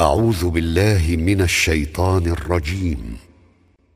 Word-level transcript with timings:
أعوذ 0.00 0.50
بالله 0.50 1.16
من 1.16 1.40
الشيطان 1.40 2.26
الرجيم 2.26 3.16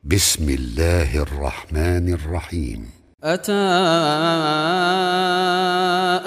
بسم 0.05 0.49
الله 0.49 1.23
الرحمن 1.23 2.13
الرحيم 2.13 2.91
أتى 3.23 3.53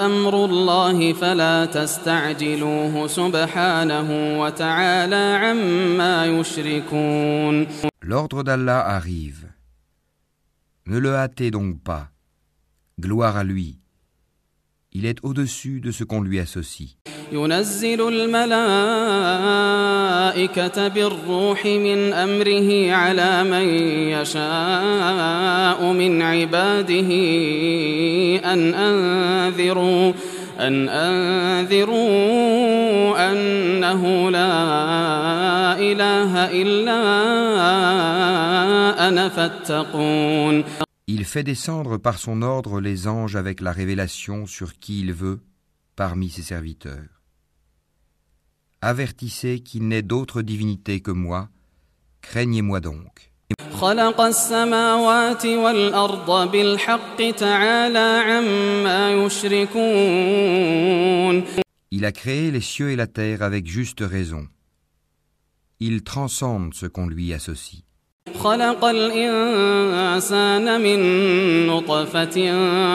أمر 0.00 0.44
الله 0.44 1.12
فلا 1.12 1.64
تستعجلوه 1.64 3.06
سبحانه 3.06 4.40
وتعالى 4.40 5.24
عما 5.44 6.26
يشركون 6.26 7.66
L'ordre 8.02 8.42
d'Allah 8.44 8.80
arrive. 8.96 9.44
Ne 10.86 10.98
le 10.98 11.14
hâtez 11.16 11.50
donc 11.50 11.82
pas. 11.82 12.08
Gloire 12.98 13.36
à 13.36 13.44
lui. 13.44 13.76
Il 14.98 15.04
est 15.04 15.18
au-dessus 15.22 15.80
de 15.80 15.90
ce 15.90 16.04
qu'on 16.04 16.22
lui 16.22 16.38
associe. 16.40 16.96
ينزل 17.32 18.08
الملائكة 18.08 18.48
بالروح 20.88 21.66
من 21.66 22.12
أمره 22.12 22.92
على 22.92 23.44
من 23.44 23.68
يشاء 24.14 25.92
من 25.92 26.22
عباده 26.22 27.10
أن 28.52 28.74
أنذروا 28.74 30.12
أن 30.60 30.88
أنذروا 30.88 32.06
أنه 33.32 34.30
لا 34.30 35.78
إله 35.78 36.32
إلا 36.62 36.98
أنا 39.08 39.28
فاتقون 39.28 40.85
fait 41.26 41.42
descendre 41.42 41.98
par 41.98 42.18
son 42.18 42.42
ordre 42.42 42.80
les 42.80 43.06
anges 43.06 43.36
avec 43.36 43.60
la 43.60 43.72
révélation 43.72 44.46
sur 44.46 44.78
qui 44.78 45.00
il 45.00 45.12
veut 45.12 45.40
parmi 45.94 46.30
ses 46.30 46.42
serviteurs. 46.42 47.22
Avertissez 48.82 49.60
qu'il 49.60 49.88
n'est 49.88 50.02
d'autre 50.02 50.42
divinité 50.42 51.00
que 51.00 51.10
moi, 51.10 51.48
craignez-moi 52.22 52.80
donc. 52.80 53.32
Il 61.90 62.04
a 62.04 62.12
créé 62.12 62.50
les 62.50 62.60
cieux 62.60 62.90
et 62.90 62.96
la 62.96 63.06
terre 63.06 63.42
avec 63.42 63.66
juste 63.66 64.00
raison. 64.00 64.48
Il 65.80 66.02
transcende 66.02 66.74
ce 66.74 66.86
qu'on 66.86 67.06
lui 67.06 67.32
associe. 67.32 67.85
خلق 68.39 68.85
الإنسان 68.85 70.81
من 70.81 70.99
نطفة 71.67 72.37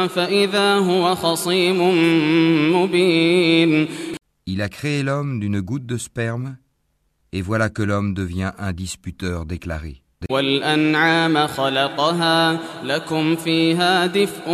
فإذا 0.07 0.75
هو 0.75 1.15
خصيم 1.15 1.79
مبين 2.77 3.89
Il 4.49 4.63
a 4.63 4.69
créé 4.69 5.03
l'homme 5.03 5.41
d'une 5.41 5.61
goutte 5.61 5.87
de 5.87 5.97
sperme, 5.97 6.57
et 7.33 7.43
voilà 7.43 7.69
que 7.69 7.83
l'homme 7.83 8.15
devient 8.15 8.53
un 8.59 8.73
disputeur 8.73 9.45
déclaré. 9.47 10.03
والأنعام 10.31 11.47
خلقها 11.47 12.61
لكم 12.85 13.37
فيها 13.37 14.07
دفء 14.07 14.45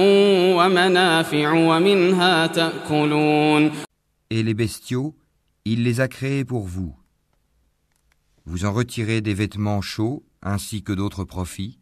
ومنافع 0.57 1.53
ومنها 1.53 2.47
تأكلون 2.47 3.71
Et 4.31 4.43
les 4.43 4.55
bestiaux, 4.55 5.15
il 5.65 5.85
les 5.85 6.01
a 6.01 6.09
créés 6.09 6.45
pour 6.45 6.67
vous. 6.67 6.95
Vous 8.47 8.65
en 8.65 8.73
retirez 8.73 9.21
des 9.21 9.35
vêtements 9.35 9.83
chauds 9.83 10.23
ainsi 10.48 10.84
que 10.84 10.94
d'autres 10.94 11.24
profits, 11.24 11.80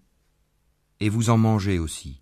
et 0.99 1.09
vous 1.09 1.29
en 1.29 1.37
mangez 1.37 1.79
aussi. 1.79 2.21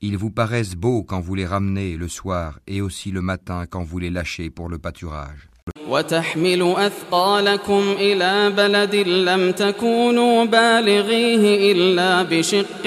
Ils 0.00 0.18
vous 0.18 0.30
paraissent 0.30 0.76
beaux 0.76 1.02
quand 1.02 1.20
vous 1.20 1.34
les 1.34 1.46
ramenez 1.46 1.96
le 1.96 2.08
soir 2.08 2.58
et 2.66 2.80
aussi 2.80 3.10
le 3.10 3.22
matin 3.22 3.66
quand 3.66 3.82
vous 3.82 3.98
les 3.98 4.10
lâchez 4.10 4.50
pour 4.50 4.68
le 4.68 4.78
pâturage. 4.78 5.48
وتحمل 5.89 6.73
أثقالكم 6.77 7.83
إلى 7.99 8.49
بلد 8.49 8.95
لم 8.95 9.51
تكونوا 9.51 10.45
بالغيه 10.45 11.71
إلا 11.71 12.23
بشق 12.23 12.85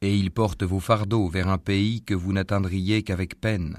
Et 0.00 0.14
ils 0.14 0.30
portent 0.30 0.62
vos 0.62 0.78
fardeaux 0.78 1.26
vers 1.28 1.48
un 1.48 1.58
pays 1.58 2.02
que 2.02 2.14
vous 2.14 2.32
n'atteindriez 2.32 3.02
qu'avec 3.02 3.40
peine. 3.40 3.78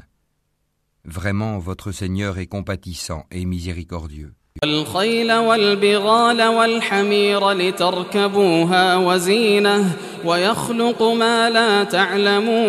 Vraiment, 1.06 1.59
votre 1.59 1.94
Seigneur 1.94 2.40
est 2.40 2.47
compatissant 2.47 3.23
et 3.31 3.45
miséricordieux. 3.45 4.34
والخيل 4.62 5.32
والبغال 5.32 6.42
والحمير 6.42 7.50
لتركبوها 7.50 8.97
وزينة 8.97 9.97
ويخلق 10.25 11.03
ما 11.03 11.50
لا 11.50 11.84
تعلمون 11.84 12.65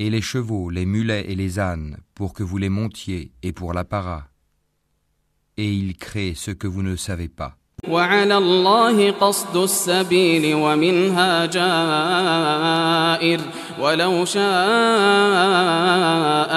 Et 0.00 0.10
les 0.10 0.22
chevaux, 0.22 0.70
les 0.70 0.86
mulets 0.86 1.24
et 1.28 1.34
les 1.34 1.58
ânes, 1.58 1.96
pour 2.14 2.32
que 2.32 2.44
vous 2.44 2.56
les 2.58 2.68
montiez 2.68 3.32
et 3.42 3.52
pour 3.52 3.72
la 3.72 3.84
para. 3.84 4.28
Et 5.56 5.72
il 5.72 5.96
crée 5.96 6.34
ce 6.36 6.52
que 6.52 6.68
vous 6.68 6.82
ne 6.82 6.96
savez 6.96 7.28
pas. 7.28 7.54
وعلى 7.88 8.36
الله 8.38 9.10
قصد 9.10 9.56
السبيل 9.56 10.54
ومنها 10.54 11.46
جائر 11.46 13.40
ولو 13.80 14.24
شاء 14.24 14.42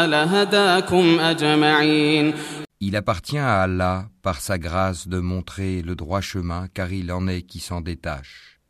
لهداكم 0.05 1.19
أجمعين 1.19 2.33
Il 2.80 2.94
appartient 2.96 3.38
à 3.38 3.62
Allah, 3.62 4.08
par 4.22 4.40
sa 4.40 4.58
grâce, 4.58 5.08
de 5.08 5.18
montrer 5.18 5.82
le 5.82 5.94
droit 5.94 6.20
chemin, 6.20 6.68
car 6.72 6.92
il 6.92 7.10
en 7.10 7.26
est 7.26 7.42
qui 7.42 7.60
s'en 7.60 7.80
détache. 7.80 8.60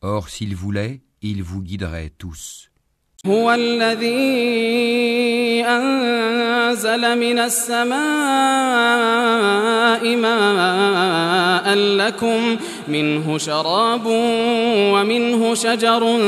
Or, 0.00 0.28
s'il 0.28 0.56
voulait, 0.56 1.02
il 1.22 1.42
vous 1.42 1.62
guiderait 1.62 2.10
tous. 2.16 2.70
هو 3.26 3.52
الذي 3.52 4.10
أنزل 5.64 7.18
من 7.18 7.38
السماء 7.38 8.00
ماء 10.16 11.74
لكم 11.74 12.56
منه 12.88 13.38
شراب 13.38 14.02
ومنه 14.92 15.54
شجر 15.54 16.18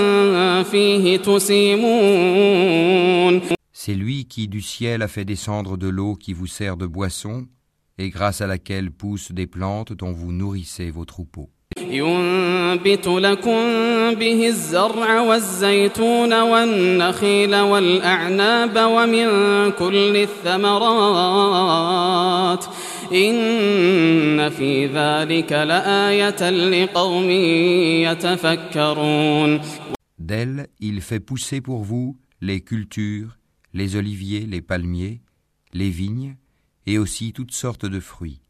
فيه 0.64 1.16
تسيمون 1.16 2.72
C'est 3.86 3.94
lui 3.94 4.26
qui 4.26 4.48
du 4.48 4.60
ciel 4.60 5.02
a 5.02 5.08
fait 5.08 5.24
descendre 5.24 5.76
de 5.76 5.88
l'eau 5.88 6.14
qui 6.14 6.32
vous 6.32 6.46
sert 6.46 6.76
de 6.76 6.86
boisson, 6.86 7.46
et 7.98 8.10
grâce 8.10 8.40
à 8.40 8.46
laquelle 8.46 8.90
poussent 8.90 9.32
des 9.32 9.46
plantes 9.46 9.92
dont 9.92 10.12
vous 10.12 10.32
nourrissez 10.32 10.90
vos 10.90 11.04
troupeaux. 11.04 11.50
ينبت 11.78 13.06
لكم 13.06 13.60
به 14.14 14.48
الزرع 14.48 15.20
والزيتون 15.20 16.40
والنخيل 16.40 17.56
والأعناب 17.56 18.76
ومن 18.76 19.26
كل 19.70 20.16
الثمرات 20.46 21.44
إن 23.12 24.48
في 24.50 24.86
ذلك 24.86 25.52
لآية 25.52 26.50
لقوم 26.50 27.30
يتفكرون 28.10 29.60
D'elle, 30.18 30.68
il 30.80 31.00
fait 31.00 31.20
pousser 31.20 31.60
pour 31.60 31.82
vous 31.82 32.16
les 32.40 32.60
cultures, 32.60 33.38
les 33.76 33.96
oliviers, 33.96 34.46
les 34.46 34.62
palmiers, 34.62 35.20
les 35.72 35.90
vignes, 35.90 36.36
et 36.86 36.98
aussi 36.98 37.32
toutes 37.32 37.52
sortes 37.52 37.86
de 37.86 38.00
fruits. 38.00 38.40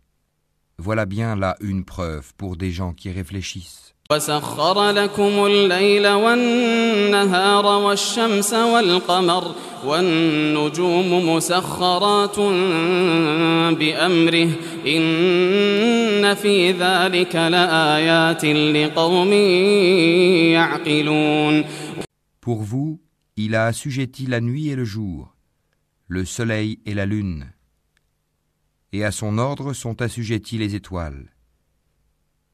Voilà 0.79 1.07
bien 1.07 1.37
là 1.37 1.57
une 1.61 1.85
preuve 1.85 2.33
pour 2.37 2.57
des 2.57 2.71
gens 2.73 2.93
qui 2.93 3.11
réfléchissent. 3.11 3.93
وسخر 4.13 4.91
لكم 4.91 5.47
الليل 5.47 6.09
والنهار 6.09 7.67
والشمس 7.67 8.55
والقمر 8.55 9.55
والنجوم 9.85 11.29
مسخرات 11.29 12.39
بأمره 13.79 14.51
إن 14.87 16.35
في 16.35 16.73
ذلك 16.73 17.37
لآيات 17.37 18.45
لقوم 18.45 19.33
يعقلون 20.53 21.65
Pour 22.41 22.61
vous, 22.63 22.99
il 23.37 23.55
a 23.55 23.67
assujetti 23.67 24.27
la 24.27 24.41
nuit 24.41 24.69
et 24.69 24.77
le 24.77 24.85
jour, 24.85 25.35
le 26.09 26.25
soleil 26.25 26.81
et 26.87 26.95
la 26.95 27.07
lune, 27.07 27.53
et 28.93 29.05
à 29.05 29.11
son 29.11 29.39
ordre 29.39 29.73
sont 29.73 30.03
assujettis 30.03 30.59
les 30.59 30.75
étoiles. 30.75 31.33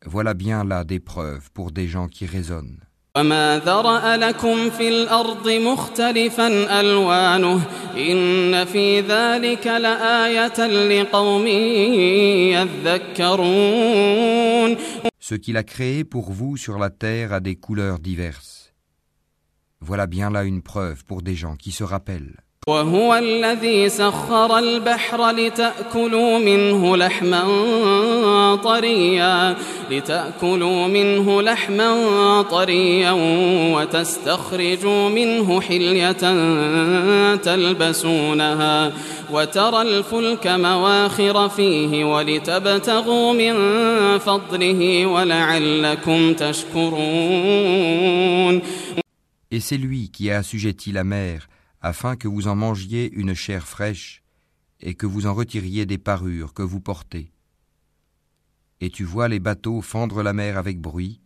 Voilà 0.04 0.34
bien 0.34 0.64
là 0.64 0.84
des 0.84 1.00
preuves 1.00 1.50
pour 1.52 1.72
des 1.72 1.88
gens 1.88 2.08
qui 2.08 2.26
raisonnent. 2.26 2.88
وما 3.16 3.58
ذرأ 3.58 4.16
لكم 4.16 4.70
في 4.70 4.88
الأرض 4.88 5.48
مختلفا 5.48 6.80
ألوانه 6.80 7.60
إن 7.96 8.64
في 8.64 9.00
ذلك 9.00 9.66
لآية 9.66 10.66
لقوم 10.66 11.46
يذكرون 13.16 14.76
Ce 15.20 15.34
qu'il 15.34 15.56
a 15.58 15.62
créé 15.62 16.04
pour 16.04 16.32
vous 16.32 16.56
sur 16.56 16.78
la 16.78 16.90
terre 16.90 17.32
a 17.34 17.40
des 17.40 17.56
couleurs 17.56 17.98
diverses. 17.98 18.61
Voilà 19.85 20.07
bien 20.07 20.29
là 20.29 20.43
une 20.43 20.61
preuve 20.61 21.03
pour 21.03 21.21
des 21.21 21.35
gens 21.35 21.55
qui 21.55 21.71
se 21.71 21.83
rappellent. 21.83 22.37
وهو 22.67 23.15
الذي 23.15 23.89
سخر 23.89 24.57
البحر 24.57 25.31
لتأكلوا 25.31 26.39
منه 26.39 26.97
لحما 26.97 27.43
طريا 28.63 29.55
لتأكلوا 29.91 30.87
منه 30.87 31.41
لحما 31.41 32.41
طريا 32.41 33.11
وتستخرجوا 33.75 35.09
منه 35.09 35.61
حلية 35.61 36.11
تلبسونها 37.35 38.91
وترى 39.31 39.81
الفلك 39.81 40.47
مواخر 40.47 41.49
فيه 41.49 42.05
ولتبتغوا 42.05 43.33
من 43.33 43.53
فضله 44.19 45.05
ولعلكم 45.05 46.33
تشكرون 46.33 47.43
Et 49.53 49.59
c'est 49.59 49.77
lui 49.77 50.09
qui 50.09 50.31
a 50.31 50.39
assujetti 50.39 50.91
la 50.91 51.03
mer 51.03 51.47
afin 51.79 52.15
que 52.15 52.27
vous 52.27 52.47
en 52.47 52.55
mangiez 52.55 53.11
une 53.13 53.35
chair 53.35 53.67
fraîche 53.67 54.23
et 54.81 54.95
que 54.95 55.05
vous 55.05 55.27
en 55.27 55.35
retiriez 55.35 55.85
des 55.85 55.99
parures 55.99 56.55
que 56.55 56.63
vous 56.63 56.79
portez. 56.79 57.31
Et 58.81 58.89
tu 58.89 59.03
vois 59.03 59.27
les 59.27 59.39
bateaux 59.39 59.81
fendre 59.81 60.23
la 60.23 60.33
mer 60.33 60.57
avec 60.57 60.81
bruit, 60.81 61.21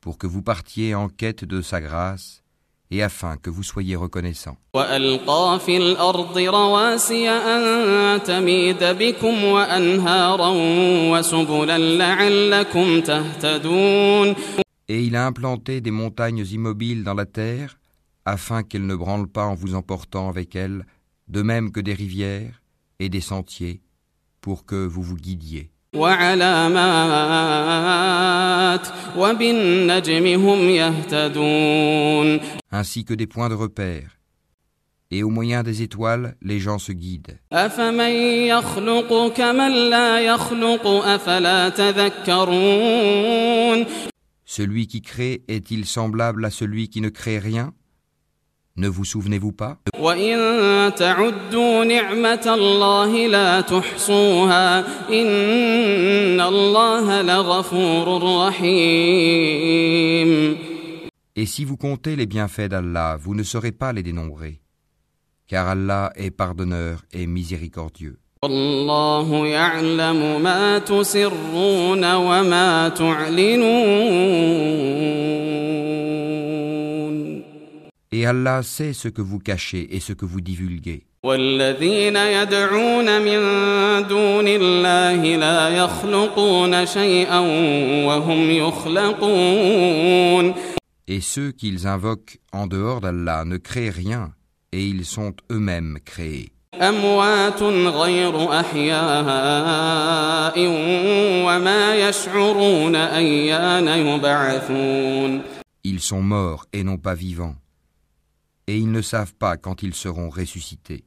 pour 0.00 0.16
que 0.16 0.26
vous 0.26 0.40
partiez 0.40 0.94
en 0.94 1.10
quête 1.10 1.44
de 1.44 1.60
sa 1.60 1.82
grâce, 1.82 2.42
et 2.90 3.02
afin 3.02 3.36
que 3.36 3.50
vous 3.50 3.62
soyez 3.62 3.96
reconnaissants. 3.96 4.56
Et 14.92 15.00
il 15.04 15.16
a 15.16 15.26
implanté 15.26 15.80
des 15.80 15.90
montagnes 15.90 16.44
immobiles 16.52 17.02
dans 17.02 17.14
la 17.14 17.24
terre, 17.24 17.78
afin 18.26 18.62
qu'elles 18.62 18.84
ne 18.84 18.94
branlent 18.94 19.26
pas 19.26 19.46
en 19.46 19.54
vous 19.54 19.74
emportant 19.74 20.28
avec 20.28 20.54
elles, 20.54 20.84
de 21.28 21.40
même 21.40 21.72
que 21.72 21.80
des 21.80 21.94
rivières 21.94 22.60
et 22.98 23.08
des 23.08 23.22
sentiers, 23.22 23.80
pour 24.42 24.66
que 24.66 24.84
vous 24.84 25.00
vous 25.00 25.16
guidiez. 25.16 25.70
Ainsi 32.70 33.04
que 33.06 33.14
des 33.14 33.26
points 33.26 33.48
de 33.48 33.54
repère. 33.54 34.18
Et 35.10 35.22
au 35.22 35.30
moyen 35.30 35.62
des 35.62 35.80
étoiles, 35.80 36.36
les 36.42 36.60
gens 36.60 36.78
se 36.78 36.92
guident. 36.92 37.38
Celui 44.54 44.86
qui 44.86 45.00
crée 45.00 45.44
est-il 45.48 45.86
semblable 45.86 46.44
à 46.44 46.50
celui 46.50 46.90
qui 46.90 47.00
ne 47.00 47.08
crée 47.08 47.38
rien? 47.38 47.72
Ne 48.76 48.86
vous 48.86 49.06
souvenez-vous 49.06 49.52
pas? 49.52 49.78
Et 61.34 61.46
si 61.46 61.64
vous 61.64 61.78
comptez 61.78 62.14
les 62.14 62.26
bienfaits 62.26 62.68
d'Allah, 62.68 63.16
vous 63.18 63.34
ne 63.34 63.42
saurez 63.42 63.72
pas 63.72 63.94
les 63.94 64.02
dénombrer, 64.02 64.60
car 65.46 65.66
Allah 65.66 66.12
est 66.14 66.30
pardonneur 66.30 67.06
et 67.14 67.26
miséricordieux. 67.26 68.21
Et 78.10 78.26
Allah 78.26 78.64
sait 78.64 78.94
ce 78.94 79.06
que 79.06 79.22
vous 79.22 79.38
cachez 79.38 79.94
et 79.94 80.00
ce 80.00 80.12
que 80.12 80.24
vous 80.24 80.40
divulguez. 80.40 81.04
Et 91.06 91.20
ceux 91.20 91.52
qu'ils 91.52 91.86
invoquent 91.86 92.40
en 92.52 92.66
dehors 92.66 93.00
d'Allah 93.00 93.44
ne 93.44 93.56
créent 93.56 93.90
rien 93.90 94.32
et 94.72 94.84
ils 94.84 95.04
sont 95.04 95.32
eux-mêmes 95.52 95.98
créés. 96.04 96.52
Ils 105.84 106.00
sont 106.00 106.22
morts 106.22 106.64
et 106.72 106.82
non 106.82 106.96
pas 106.96 107.14
vivants. 107.14 107.56
Et 108.66 108.78
ils 108.78 108.90
ne 108.90 109.02
savent 109.02 109.34
pas 109.34 109.56
quand 109.58 109.82
ils 109.82 109.94
seront 109.94 110.30
ressuscités. 110.30 111.04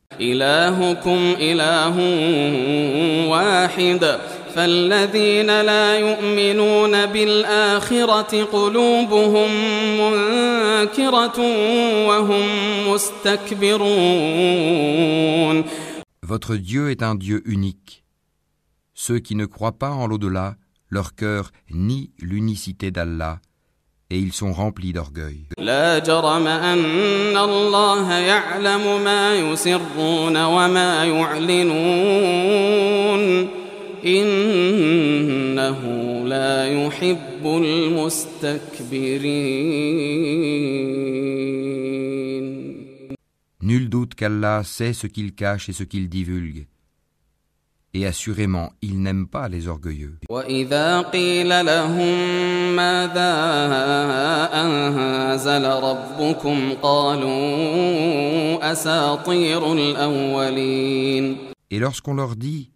Votre 16.24 16.56
Dieu 16.56 16.90
est 16.90 17.04
un 17.04 17.16
Dieu 17.16 17.42
unique. 17.46 18.04
Ceux 18.94 19.20
qui 19.20 19.36
ne 19.36 19.46
croient 19.46 19.78
pas 19.78 19.92
en 19.92 20.08
l'au-delà, 20.08 20.56
leur 20.90 21.16
cœur 21.16 21.52
nie 21.70 22.12
l'unicité 22.20 22.92
d'Allah 22.92 23.40
et 24.10 24.20
ils 24.20 24.34
sont 24.34 24.54
remplis 24.54 24.94
d'orgueil. 24.94 25.48
Nul 43.62 43.90
doute 43.90 44.14
qu'Allah 44.14 44.62
sait 44.64 44.94
ce 44.94 45.08
qu'il 45.08 45.34
cache 45.34 45.70
et 45.70 45.74
ce 45.74 45.84
qu'il 45.84 46.08
divulgue. 46.08 46.68
Et 47.96 48.06
assurément, 48.06 48.74
il 48.84 49.02
n'aime 49.02 49.26
pas 49.26 49.50
les 49.50 49.68
orgueilleux. 49.68 50.20
Et 61.72 61.80
lorsqu'on 61.80 62.14
leur 62.14 62.36
dit 62.36 62.70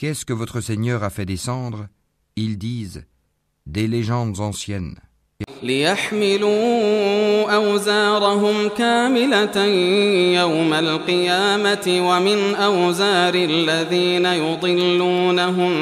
Qu'est-ce 0.00 0.24
que 0.24 0.32
votre 0.32 0.60
Seigneur 0.60 1.02
a 1.04 1.10
fait 1.10 1.24
descendre 1.26 1.88
Ils 2.36 2.58
disent 2.58 3.04
Des 3.66 3.86
légendes 3.88 4.40
anciennes. 4.40 4.96
ليحملوا 5.62 7.54
أوزارهم 7.54 8.68
كاملة 8.68 9.64
يوم 10.40 10.72
القيامة 10.74 11.86
ومن 12.08 12.54
أوزار 12.54 13.34
الذين 13.34 14.26
يضلونهم 14.26 15.72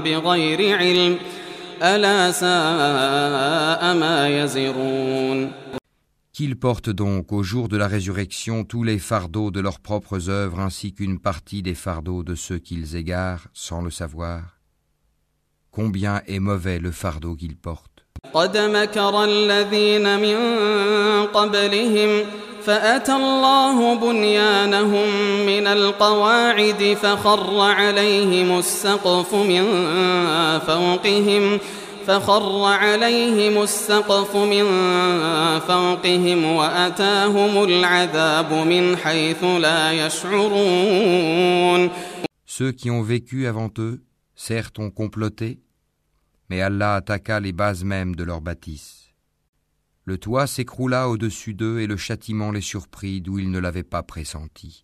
بغير 0.00 0.78
علم 0.78 1.16
ألا 1.82 2.32
ساء 2.32 3.94
ما 3.94 4.28
يزرون 4.42 5.52
Qu'ils 6.34 6.56
portent 6.56 6.90
donc 6.90 7.32
au 7.32 7.42
jour 7.42 7.68
de 7.68 7.76
la 7.76 7.88
résurrection 7.88 8.64
tous 8.64 8.84
les 8.84 8.98
fardeaux 8.98 9.50
de 9.50 9.60
leurs 9.60 9.80
propres 9.80 10.28
œuvres 10.28 10.60
ainsi 10.60 10.92
qu'une 10.92 11.18
partie 11.18 11.62
des 11.62 11.74
fardeaux 11.74 12.22
de 12.22 12.34
ceux 12.34 12.58
qu'ils 12.58 12.96
égarent 12.96 13.48
sans 13.52 13.82
le 13.82 13.90
savoir. 13.90 14.58
Combien 15.70 16.22
est 16.26 16.38
mauvais 16.38 16.78
le 16.78 16.92
fardeau 16.92 17.34
qu'ils 17.34 17.56
portent. 17.56 18.00
قد 18.34 18.56
مكر 18.56 19.24
الذين 19.24 20.18
من 20.18 20.36
قبلهم 21.26 22.24
فأتى 22.62 23.12
الله 23.12 23.94
بنيانهم 23.94 25.08
من 25.46 25.66
القواعد 25.66 26.96
فخر 27.02 27.60
عليهم 27.60 28.58
السقف 28.58 29.34
من 29.34 29.64
فوقهم 30.66 31.58
فخر 32.06 32.64
عليهم 32.64 33.62
السقف 33.62 34.36
من 34.36 34.64
فوقهم 35.60 36.44
وأتاهم 36.44 37.64
العذاب 37.64 38.52
من 38.52 38.96
حيث 38.96 39.44
لا 39.44 40.06
يشعرون 40.06 41.90
Ceux 42.46 42.72
qui 42.72 42.90
ont 42.90 43.02
vécu 43.02 43.46
avant 43.46 43.70
eux, 43.78 44.02
certes 44.34 44.78
ont 44.78 44.90
comploté, 44.90 45.60
mais 46.48 46.60
Allah 46.60 46.96
attaqua 46.96 47.38
les 47.40 47.52
bases 47.52 47.84
mêmes 47.84 48.16
de 48.16 48.24
leur 48.24 48.40
bâtisse. 48.40 49.14
Le 50.04 50.18
toit 50.18 50.48
s'écroula 50.48 51.08
au-dessus 51.08 51.54
d'eux 51.54 51.78
et 51.78 51.86
le 51.86 51.96
châtiment 51.96 52.50
les 52.50 52.60
surprit 52.60 53.20
d'où 53.20 53.38
ils 53.38 53.50
ne 53.50 53.60
l'avaient 53.60 53.84
pas 53.84 54.02
pressenti. 54.02 54.83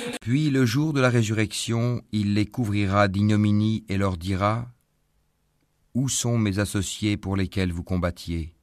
Puis 0.20 0.50
le 0.50 0.66
jour 0.66 0.92
de 0.92 1.00
la 1.00 1.10
résurrection, 1.10 2.02
il 2.12 2.34
les 2.34 2.46
couvrira 2.46 3.08
d'ignominie 3.08 3.84
et 3.88 3.96
leur 3.96 4.16
dira 4.16 4.66
Où 5.94 6.08
sont 6.08 6.38
mes 6.38 6.58
associés 6.58 7.16
pour 7.16 7.36
lesquels 7.36 7.72
vous 7.72 7.84
combattiez 7.84 8.54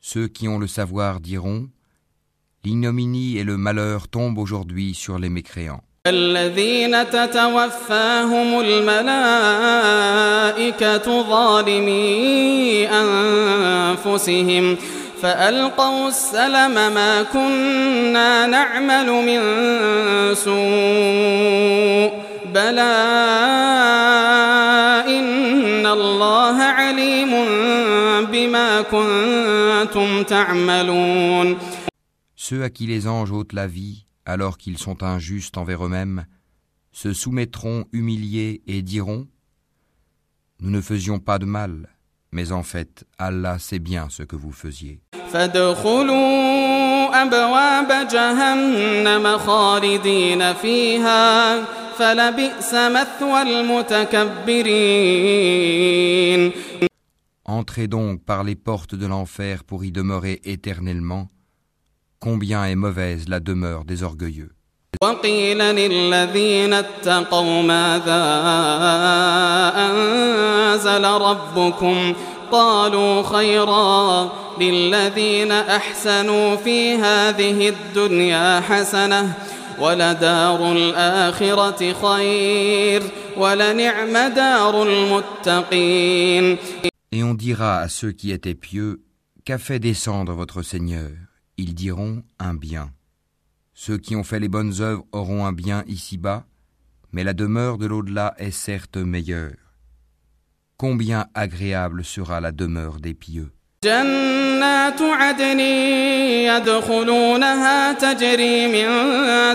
Ceux 0.00 0.28
qui 0.28 0.48
ont 0.48 0.58
le 0.58 0.66
savoir 0.66 1.20
diront 1.20 1.68
L'ignominie 2.64 3.38
et 3.38 3.44
le 3.44 3.56
malheur 3.56 4.08
tombent 4.08 4.38
aujourd'hui 4.38 4.94
sur 4.94 5.18
les 5.18 5.30
mécréants. 5.30 5.82
الذين 6.06 7.10
تتوفاهم 7.10 8.60
الملائكة 8.60 9.62
ظالمي 11.30 12.88
أنفسهم 12.88 14.76
فألقوا 15.24 16.08
السلم 16.08 16.74
ما 16.74 17.22
كنا 17.22 18.46
نعمل 18.46 19.06
من 19.06 19.40
سوء 20.34 22.10
بلى 22.54 22.96
إن 25.06 25.86
الله 25.86 26.62
عليم 26.62 27.30
بما 28.32 28.82
كنتم 28.82 30.22
تعملون 30.22 31.56
Ceux 32.36 32.64
à 32.64 32.70
qui 32.70 32.86
les 32.86 33.06
anges 33.06 33.30
ôtent 33.30 33.52
la 33.52 33.66
vie, 33.66 34.06
alors 34.24 34.56
qu'ils 34.58 34.78
sont 34.78 35.02
injustes 35.04 35.58
envers 35.58 35.84
eux-mêmes, 35.84 36.24
se 36.90 37.12
soumettront 37.12 37.84
humiliés 37.92 38.62
et 38.66 38.82
diront 38.82 39.28
Nous 40.60 40.70
ne 40.70 40.80
faisions 40.80 41.18
pas 41.20 41.38
de 41.38 41.44
mal, 41.44 41.88
mais 42.32 42.50
en 42.50 42.62
fait, 42.62 43.04
Allah 43.18 43.58
sait 43.58 43.78
bien 43.78 44.08
ce 44.08 44.22
que 44.22 44.36
vous 44.36 44.52
faisiez. 44.52 45.00
فادخلوا 45.32 47.22
أبواب 47.22 48.08
جهنم 48.08 49.38
خالدين 49.38 50.54
فيها 50.54 51.60
فلبئس 51.98 52.74
مثوى 52.74 53.42
المتكبرين 55.60 56.52
Entrez 57.60 57.88
donc 57.88 58.22
par 58.24 58.44
les 58.44 58.54
portes 58.54 58.94
de 58.94 59.06
l'enfer 59.06 59.64
pour 59.64 59.84
y 59.84 59.90
demeurer 59.90 60.40
éternellement. 60.44 61.26
Combien 62.20 62.64
est 62.64 62.76
mauvaise 62.76 63.28
la 63.28 63.40
demeure 63.40 63.84
des 63.84 64.02
orgueilleux. 64.04 64.52
وقيل 65.02 65.58
للذين 65.58 66.72
اتقوا 66.72 67.62
ماذا 67.62 68.22
أنزل 69.76 71.04
ربكم 71.04 72.14
قالوا 72.52 73.22
خيرا 73.22 74.32
للذين 74.60 75.52
أحسنوا 75.52 76.56
في 76.56 76.94
هذه 76.94 77.68
الدنيا 77.68 78.60
حسنة 78.60 79.34
ولدار 79.78 80.72
الآخرة 80.72 81.92
خير 81.92 83.02
ولنعم 83.36 84.34
دار 84.34 84.82
المتقين 84.82 86.58
Et 87.12 87.24
on 87.24 87.34
dira 87.34 87.78
à 87.78 87.88
ceux 87.88 88.12
qui 88.12 88.30
étaient 88.30 88.54
pieux, 88.54 89.02
Qu'a 89.44 89.58
fait 89.58 89.80
descendre 89.80 90.34
votre 90.34 90.62
Seigneur 90.62 91.10
Ils 91.56 91.74
diront 91.74 92.22
un 92.38 92.54
bien. 92.54 92.92
Ceux 93.74 93.96
qui 93.98 94.14
ont 94.14 94.22
fait 94.22 94.38
les 94.38 94.48
bonnes 94.48 94.80
œuvres 94.80 95.04
auront 95.10 95.46
un 95.46 95.52
bien 95.52 95.82
ici-bas, 95.88 96.44
mais 97.12 97.24
la 97.24 97.32
demeure 97.32 97.78
de 97.78 97.86
l'au-delà 97.86 98.34
est 98.36 98.50
certes 98.50 98.98
meilleure. 98.98 99.63
Combien 100.76 101.26
agréable 101.34 102.04
sera 102.04 102.40
la 102.40 102.52
demeure 102.52 103.00
des 103.00 103.14
pieux. 103.14 103.50
جنات 103.84 105.02
عدن 105.02 105.60
يدخلونها 106.50 107.92
تجري 107.92 108.66
من 108.66 108.88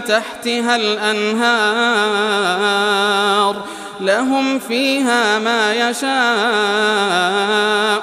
تحتها 0.03 0.75
الأنهار 0.75 1.85
لهم 4.01 4.59
فيها 4.59 5.39
ما 5.39 5.73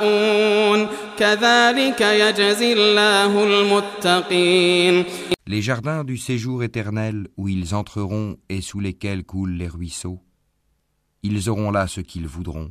يشاءون 0.02 0.88
كذلك 1.19 2.00
يجزي 2.00 2.73
الله 2.73 3.45
المتقين 3.45 5.05
Les 5.45 5.61
jardins 5.61 6.05
du 6.05 6.17
séjour 6.19 6.62
éternel 6.62 7.26
où 7.37 7.49
ils 7.49 7.75
entreront 7.75 8.37
et 8.49 8.61
sous 8.61 8.79
lesquels 8.79 9.25
coulent 9.25 9.57
les 9.57 9.67
ruisseaux, 9.69 10.21
ils 11.25 11.50
auront 11.50 11.73
là 11.73 11.88
ce 11.88 12.00
qu'ils 12.00 12.29
voudront. 12.29 12.71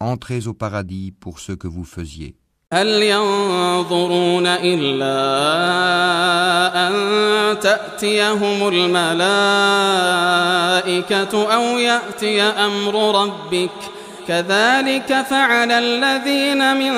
entrez 0.00 0.46
au 0.46 0.54
paradis 0.54 1.12
pour 1.20 1.38
ce 1.40 1.52
que 1.52 1.68
vous 1.68 1.84
faisiez. 1.84 2.34
هل 2.72 3.02
ينظرون 3.02 4.46
إلا 4.46 5.18
أن 6.88 6.94
تأتيهم 7.60 8.68
الملائكة 8.68 9.14
أو 11.54 11.78
يأتي 11.78 12.42
أمر 12.42 13.22
ربك 13.22 13.70
كذلك 14.28 15.26
فعل 15.30 15.72
الذين 15.72 16.76
من 16.76 16.92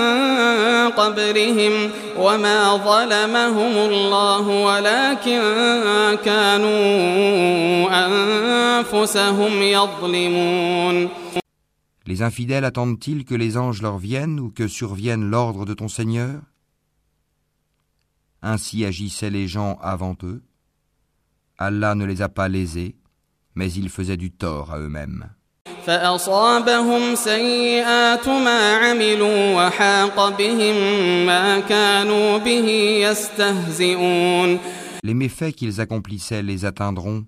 قبلهم 0.90 1.90
وما 2.18 2.76
ظلمهم 2.76 3.76
الله 3.76 4.48
ولكن 4.48 5.40
كانوا 6.24 7.88
أنفسهم 8.06 9.62
يظلمون 9.62 11.08
Les 12.10 12.22
infidèles 12.22 12.64
attendent-ils 12.64 13.24
que 13.24 13.36
les 13.36 13.56
anges 13.56 13.82
leur 13.82 13.98
viennent 13.98 14.40
ou 14.40 14.50
que 14.50 14.66
survienne 14.66 15.30
l'ordre 15.30 15.64
de 15.64 15.74
ton 15.74 15.86
Seigneur? 15.86 16.40
Ainsi 18.42 18.84
agissaient 18.84 19.30
les 19.30 19.46
gens 19.46 19.78
avant 19.80 20.16
eux. 20.24 20.42
Allah 21.56 21.94
ne 21.94 22.04
les 22.04 22.20
a 22.20 22.28
pas 22.28 22.48
lésés, 22.48 22.96
mais 23.54 23.72
ils 23.72 23.88
faisaient 23.90 24.16
du 24.16 24.32
tort 24.32 24.72
à 24.72 24.80
eux-mêmes. 24.80 25.28
Les 35.04 35.14
méfaits 35.14 35.52
qu'ils 35.52 35.80
accomplissaient 35.80 36.42
les 36.42 36.64
atteindront, 36.64 37.24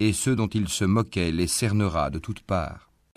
et 0.00 0.12
ceux 0.12 0.34
dont 0.34 0.48
ils 0.48 0.68
se 0.68 0.84
moquaient 0.84 1.30
les 1.30 1.46
cernera 1.46 2.10
de 2.10 2.18
toutes 2.18 2.40
parts. 2.40 2.89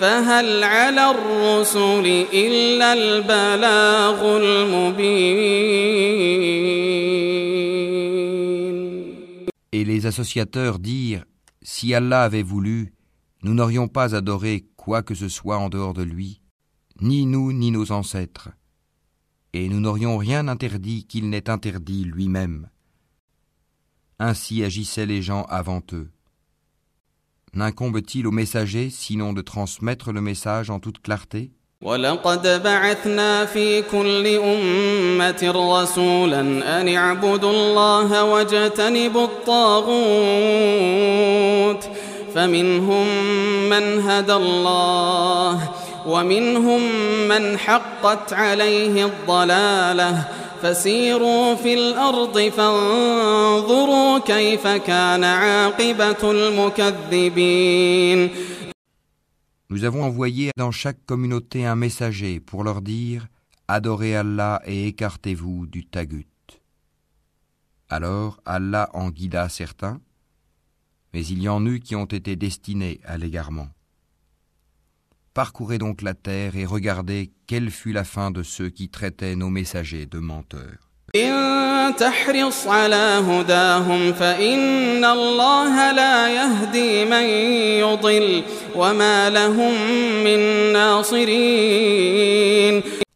فهل 0.00 0.64
على 0.64 1.10
الرسل 1.10 2.26
إلا 2.32 2.92
البلاغ 2.92 4.36
المبين 4.36 5.54
Et 9.72 9.84
les 9.84 10.06
associateurs 10.06 10.78
dirent 10.78 11.24
Si 11.62 11.94
Allah 11.94 12.22
avait 12.22 12.42
voulu, 12.42 12.94
nous 13.42 13.54
n'aurions 13.54 13.88
pas 13.88 14.14
adoré 14.14 14.66
quoi 14.76 15.02
que 15.02 15.14
ce 15.14 15.28
soit 15.28 15.58
en 15.58 15.68
dehors 15.68 15.94
de 15.94 16.02
lui, 16.02 16.40
ni 17.00 17.26
nous 17.26 17.52
ni 17.52 17.70
nos 17.70 17.90
ancêtres, 17.90 18.50
et 19.52 19.68
nous 19.68 19.80
n'aurions 19.80 20.16
rien 20.16 20.46
interdit 20.48 21.06
qu'il 21.06 21.28
n'ait 21.28 21.50
interdit 21.50 22.04
lui-même. 22.04 22.68
Ainsi 24.18 24.62
agissaient 24.62 25.06
les 25.06 25.22
gens 25.22 25.42
avant 25.44 25.82
eux. 25.92 26.10
N'incombe-t-il 27.53 28.27
au 28.27 28.31
messager 28.31 28.89
sinon 28.89 29.33
de 29.33 29.41
transmettre 29.41 30.11
le 30.11 30.21
message 30.21 30.69
en 30.69 30.79
toute 30.79 31.01
clarté? 31.01 31.51
ولقد 31.81 32.63
بعثنا 32.63 33.45
في 33.45 33.81
كل 33.81 34.27
أمة 34.27 35.53
رسولا 35.55 36.41
أن 36.81 36.95
اعبدوا 36.95 37.51
الله 37.51 38.23
واجتنبوا 38.23 39.25
الطاغوت 39.25 39.89
فمنهم 42.35 43.07
من 43.69 43.99
هدى 44.09 44.33
الله 44.33 45.69
ومنهم 46.05 46.81
من 47.27 47.57
حقت 47.57 48.33
عليه 48.33 49.05
الضلاله 49.05 50.23
Nous 59.69 59.83
avons 59.83 60.03
envoyé 60.03 60.51
dans 60.57 60.71
chaque 60.71 61.05
communauté 61.05 61.65
un 61.65 61.75
messager 61.75 62.39
pour 62.39 62.63
leur 62.63 62.81
dire 62.81 63.27
Adorez 63.67 64.15
Allah 64.15 64.61
et 64.65 64.87
écartez-vous 64.87 65.67
du 65.67 65.85
tagut. 65.85 66.25
Alors 67.87 68.41
Allah 68.45 68.89
en 68.93 69.09
guida 69.11 69.47
certains, 69.49 70.01
mais 71.13 71.25
il 71.25 71.41
y 71.41 71.49
en 71.49 71.65
eut 71.65 71.79
qui 71.79 71.95
ont 71.95 72.05
été 72.05 72.35
destinés 72.35 72.99
à 73.05 73.17
l'égarement. 73.17 73.69
Parcourez 75.33 75.77
donc 75.77 76.01
la 76.01 76.13
terre 76.13 76.55
et 76.55 76.65
regardez 76.65 77.31
quelle 77.47 77.69
fut 77.69 77.91
la 77.91 78.03
fin 78.03 78.31
de 78.31 78.43
ceux 78.43 78.69
qui 78.69 78.89
traitaient 78.89 79.35
nos 79.35 79.49
messagers 79.49 80.05
de 80.05 80.19
menteurs. 80.19 80.89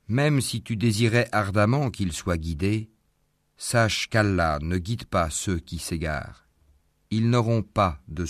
Même 0.07 0.41
si 0.41 0.61
tu 0.61 0.75
désirais 0.75 1.27
ardemment 1.31 1.89
qu'ils 1.91 2.13
soient 2.13 2.37
guidés, 2.37 2.89
sache 3.57 4.07
qu'Allah 4.09 4.59
ne 4.61 4.77
guide 4.77 5.05
pas 5.05 5.29
ceux 5.29 5.59
qui 5.59 5.79
s'égarent. 5.79 6.47
Ils 7.11 7.29
n'auront 7.29 7.61
pas 7.61 7.99
de 8.07 8.25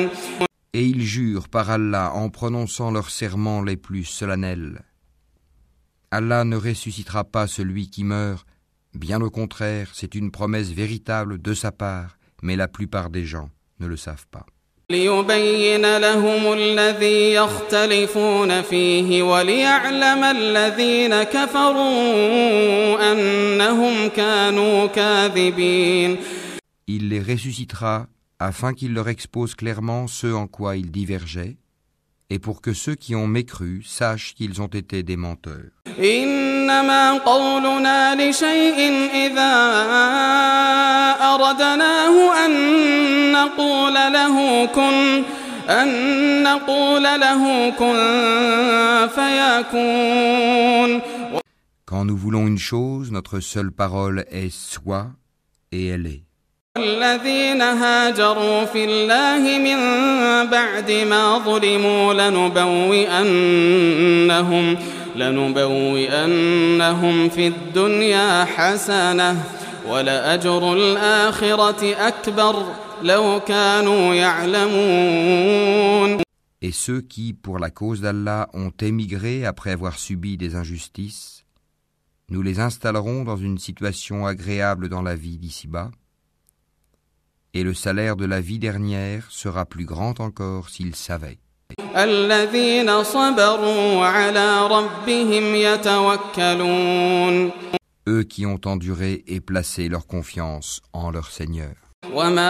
secoureur. 0.00 0.10
Et 0.74 0.84
ils 0.84 1.02
jurent 1.02 1.48
par 1.48 1.70
Allah 1.70 2.12
en 2.14 2.28
prononçant 2.28 2.90
leurs 2.90 3.10
serments 3.10 3.62
les 3.62 3.76
plus 3.76 4.04
solennels. 4.04 4.82
Allah 6.10 6.44
ne 6.44 6.56
ressuscitera 6.56 7.24
pas 7.24 7.46
celui 7.46 7.88
qui 7.88 8.02
meurt, 8.04 8.46
Bien 8.94 9.20
au 9.20 9.30
contraire, 9.30 9.90
c'est 9.92 10.14
une 10.14 10.30
promesse 10.30 10.70
véritable 10.70 11.40
de 11.40 11.54
sa 11.54 11.72
part, 11.72 12.18
mais 12.42 12.56
la 12.56 12.68
plupart 12.68 13.10
des 13.10 13.24
gens 13.24 13.50
ne 13.80 13.86
le 13.86 13.96
savent 13.96 14.26
pas. 14.30 14.46
Il 26.86 27.10
les 27.10 27.20
ressuscitera 27.20 28.06
afin 28.38 28.72
qu'il 28.72 28.94
leur 28.94 29.08
expose 29.08 29.54
clairement 29.54 30.06
ce 30.06 30.32
en 30.32 30.46
quoi 30.46 30.78
ils 30.78 30.90
divergeaient, 30.90 31.58
et 32.30 32.38
pour 32.38 32.62
que 32.62 32.72
ceux 32.72 32.94
qui 32.94 33.14
ont 33.14 33.26
mécru 33.26 33.82
sachent 33.84 34.34
qu'ils 34.34 34.62
ont 34.62 34.68
été 34.68 35.02
des 35.02 35.16
menteurs. 35.16 35.77
إنما 35.98 37.12
قولنا 37.12 38.14
لشيء 38.14 39.08
إذا 39.14 39.54
أردناه 41.34 42.46
أن 42.46 42.52
نقول 43.32 43.94
له 43.94 44.66
كن 44.66 45.22
أن 45.68 46.42
نقول 46.42 47.02
له 47.02 47.70
كن 47.70 47.96
فيكون 49.14 51.00
Quand 51.90 52.04
nous 52.04 52.16
voulons 52.18 52.46
une 52.46 52.58
chose, 52.58 53.10
notre 53.10 53.40
seule 53.40 53.72
parole 53.72 54.24
est 54.30 54.52
soit 54.52 55.06
et 55.72 55.86
elle 55.88 56.06
est. 56.06 56.22
الذين 56.76 57.62
هاجروا 57.62 58.64
في 58.64 58.84
الله 58.84 59.58
من 59.58 59.76
بعد 60.50 60.90
ما 61.10 61.38
ظلموا 61.38 62.14
لنبوئنهم 62.14 63.38
لنبوئنهم 65.17 67.29
في 67.29 67.47
الدنيا 67.47 68.45
حسنة 68.45 69.43
ولأجر 69.87 70.73
الآخرة 70.73 72.07
أكبر 72.07 72.65
لو 73.03 73.39
كانوا 73.39 74.13
يعلمون 74.13 76.23
Et 76.65 76.71
ceux 76.71 77.01
qui, 77.01 77.33
pour 77.33 77.59
la 77.59 77.69
cause 77.69 77.99
d'Allah, 77.99 78.49
ont 78.53 78.71
émigré 78.79 79.45
après 79.45 79.71
avoir 79.71 79.99
subi 79.99 80.37
des 80.37 80.55
injustices, 80.55 81.43
nous 82.29 82.41
les 82.41 82.61
installerons 82.61 83.25
dans 83.25 83.35
une 83.35 83.57
situation 83.57 84.25
agréable 84.25 84.87
dans 84.87 85.01
la 85.01 85.13
vie 85.13 85.37
d'ici-bas, 85.37 85.91
et 87.53 87.63
le 87.63 87.73
salaire 87.73 88.15
de 88.15 88.25
la 88.25 88.39
vie 88.39 88.59
dernière 88.59 89.29
sera 89.29 89.65
plus 89.65 89.85
grand 89.85 90.21
encore 90.21 90.69
s'ils 90.69 90.95
savaient. 90.95 91.39
الذين 91.96 93.04
صبروا 93.04 93.94
وعلى 93.94 94.66
ربهم 94.66 95.54
يتوكلون 95.54 97.50
Eux 98.08 98.22
qui 98.22 98.46
ont 98.46 98.60
enduré 98.64 99.22
et 99.26 99.40
placé 99.40 99.88
leur 99.90 100.06
confiance 100.06 100.80
en 100.94 101.10
leur 101.10 101.30
Seigneur. 101.30 101.74
وما 102.14 102.48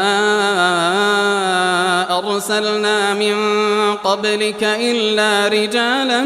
أرسلنا 2.19 3.15
من 3.15 3.35
قبلك 3.95 4.65
إلا 4.65 5.49
رجالا 5.49 6.21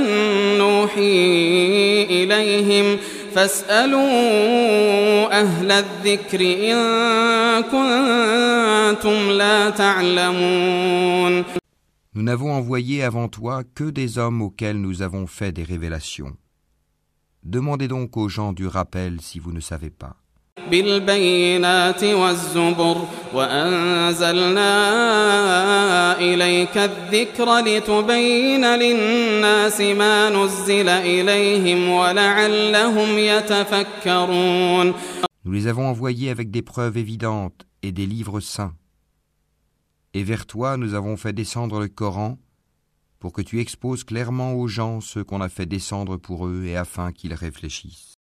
نوحي 0.59 2.03
إليهم 2.11 2.99
فاسألوا 3.35 4.01
أهل 5.41 5.73
الذكر 5.73 6.41
إن 6.41 7.63
كنتم 7.63 9.31
لا 9.31 9.71
تعلمون 9.71 11.62
Nous 12.15 12.23
n'avons 12.23 12.53
envoyé 12.53 13.03
avant 13.03 13.29
toi 13.29 13.63
que 13.75 13.85
des 13.85 14.19
hommes 14.19 14.43
auxquels 14.43 14.79
nous 14.79 15.01
avons 15.01 15.27
fait 15.27 15.51
des 15.51 15.63
révélations. 15.63 16.37
Demandez 17.43 17.89
donc 17.89 18.19
aux 18.19 18.29
gens 18.29 18.53
du 18.53 18.67
rappel 18.67 19.23
si 19.23 19.39
vous 19.39 19.51
ne 19.51 19.61
savez 19.61 19.89
pas. 19.89 20.17
Nous 35.45 35.53
les 35.53 35.67
avons 35.67 35.87
envoyés 35.89 36.31
avec 36.31 36.51
des 36.51 36.63
preuves 36.63 36.99
évidentes 36.99 37.67
et 37.83 37.91
des 37.91 38.07
livres 38.07 38.41
saints. 38.41 38.75
Et 40.15 40.25
vers 40.25 40.47
toi 40.47 40.77
nous 40.77 40.95
avons 40.95 41.17
fait 41.17 41.33
descendre 41.33 41.81
le 41.81 41.89
Coran 41.89 42.39
pour 43.19 43.33
que 43.33 43.41
tu 43.41 43.61
exposes 43.61 44.05
clairement 44.05 44.55
aux 44.55 44.67
gens 44.67 45.01
ce 45.01 45.21
qu'on 45.21 45.41
a 45.41 45.49
fait 45.49 45.65
descendre 45.67 46.17
pour 46.17 46.47
eux 46.47 46.65
et 46.65 46.77
afin 46.77 47.13
qu'ils 47.13 47.35
réfléchissent. 47.35 48.15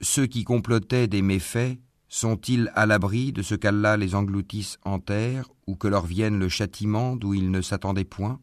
Ceux 0.00 0.26
qui 0.26 0.44
complotaient 0.44 1.06
des 1.06 1.22
méfaits 1.22 1.78
sont-ils 2.08 2.70
à 2.74 2.86
l'abri 2.86 3.32
de 3.32 3.42
ce 3.42 3.54
qu'Allah 3.54 3.96
les 3.96 4.14
engloutisse 4.14 4.78
en 4.84 4.98
terre 4.98 5.44
ou 5.66 5.76
que 5.76 5.88
leur 5.88 6.06
vienne 6.06 6.38
le 6.38 6.48
châtiment 6.48 7.16
d'où 7.16 7.34
ils 7.34 7.50
ne 7.50 7.60
s'attendaient 7.60 8.04
point? 8.04 8.40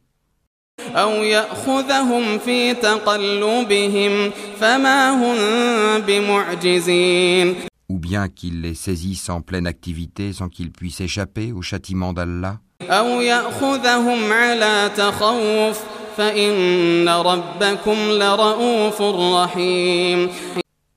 Ou 7.89 7.99
bien 7.99 8.29
qu'il 8.29 8.61
les 8.61 8.73
saisisse 8.73 9.29
en 9.29 9.41
pleine 9.41 9.67
activité 9.67 10.33
sans 10.33 10.49
qu'ils 10.49 10.71
puissent 10.71 11.01
échapper 11.01 11.51
au 11.51 11.61
châtiment 11.61 12.13
d'Allah? 12.13 12.59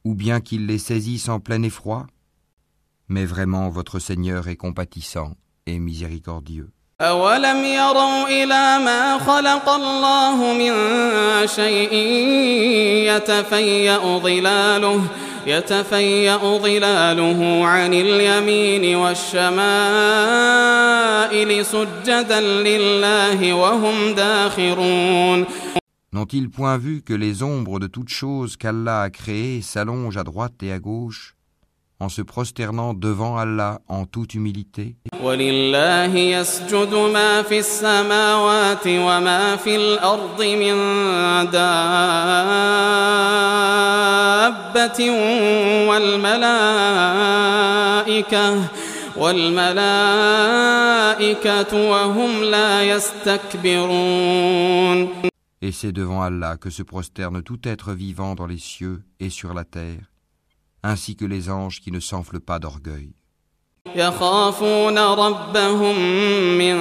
Ou 0.04 0.14
bien 0.14 0.40
qu'il 0.40 0.66
les 0.66 0.78
saisisse 0.78 1.28
en 1.28 1.40
plein 1.40 1.62
effroi? 1.62 2.06
Mais 3.09 3.25
vraiment 3.25 3.69
votre 3.69 3.99
Seigneur 3.99 4.47
est 4.47 4.55
compatissant 4.55 5.33
et 5.65 5.79
miséricordieux. 5.79 6.69
أولم 7.01 7.65
يروا 7.65 8.27
إلى 8.27 8.79
ما 8.85 9.17
خلق 9.19 9.69
الله 9.69 10.53
من 10.53 10.71
شيء 11.47 11.93
يتفيأ 13.11 14.19
ظلاله 14.19 15.01
يتفيأ 15.47 16.37
ظلاله 16.37 17.65
عن 17.67 17.93
اليمين 17.93 18.95
والشمائل 18.95 19.49
سجدا 21.65 22.41
لله 22.41 23.53
وهم 23.53 24.13
داخرون 24.13 25.45
N'ont-ils 26.13 26.47
point 26.49 26.77
vu 26.77 27.01
que 27.01 27.13
les 27.15 27.41
ombres 27.41 27.79
de 27.79 27.87
toutes 27.87 28.09
choses 28.09 28.55
qu'Allah 28.55 29.01
a 29.01 29.09
créées 29.09 29.63
s'allongent 29.63 30.17
à 30.17 30.23
droite 30.23 30.61
et 30.61 30.71
à 30.71 30.77
gauche 30.77 31.35
en 32.00 32.08
se 32.08 32.22
prosternant 32.22 32.94
devant 32.94 33.36
Allah 33.36 33.80
en 33.88 34.06
toute 34.06 34.34
humilité. 34.34 34.96
Et 55.60 55.72
c'est 55.72 55.90
devant 55.92 56.22
Allah 56.22 56.56
que 56.56 56.70
se 56.70 56.82
prosterne 56.84 57.42
tout 57.42 57.58
être 57.64 57.92
vivant 57.92 58.36
dans 58.36 58.46
les 58.46 58.58
cieux 58.58 59.02
et 59.18 59.30
sur 59.30 59.54
la 59.54 59.64
terre, 59.64 60.12
ainsi 60.87 61.15
que 61.15 61.25
les 61.25 61.49
anges 61.49 61.79
qui 61.81 61.91
ne 61.91 61.99
s'enflent 61.99 62.39
pas 62.39 62.59
d'orgueil. 62.59 63.13
يخافون 63.95 64.97
ربهم 64.97 65.99
من 66.57 66.75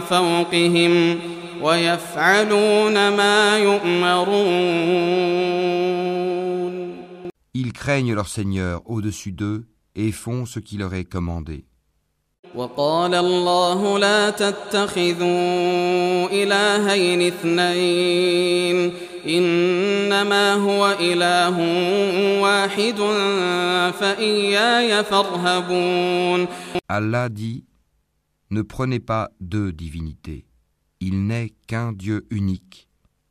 فوقهم 0.00 1.18
ويفعلون 1.62 3.08
ما 3.08 3.58
يؤمرون 3.58 5.04
Ils 7.56 7.72
craignent 7.72 8.14
leur 8.14 8.26
Seigneur 8.28 8.82
au-dessus 8.84 9.30
d'eux 9.30 9.64
et 9.94 10.10
font 10.10 10.44
ce 10.44 10.58
qui 10.58 10.76
leur 10.76 10.92
est 10.94 11.04
commandé. 11.04 11.64
وقال 12.54 13.14
الله 13.14 13.98
لا 13.98 14.30
تتخذوا 14.30 15.24
إلهين 16.30 17.22
اثنين 17.22 18.92
إنما 19.26 20.54
هو 20.54 20.96
إله 21.00 21.56
واحد 22.40 22.98
فإياي 24.00 25.04
فارهبون 25.04 26.46
Allah 26.88 27.28
dit 27.28 27.64
Ne 28.50 28.62
prenez 28.62 29.00
pas 29.00 29.30
deux 29.40 29.72
divinités. 29.72 30.44
Il 31.00 31.26
n'est 31.26 31.52
qu'un 31.66 31.92
Dieu 31.92 32.26
unique. 32.30 32.88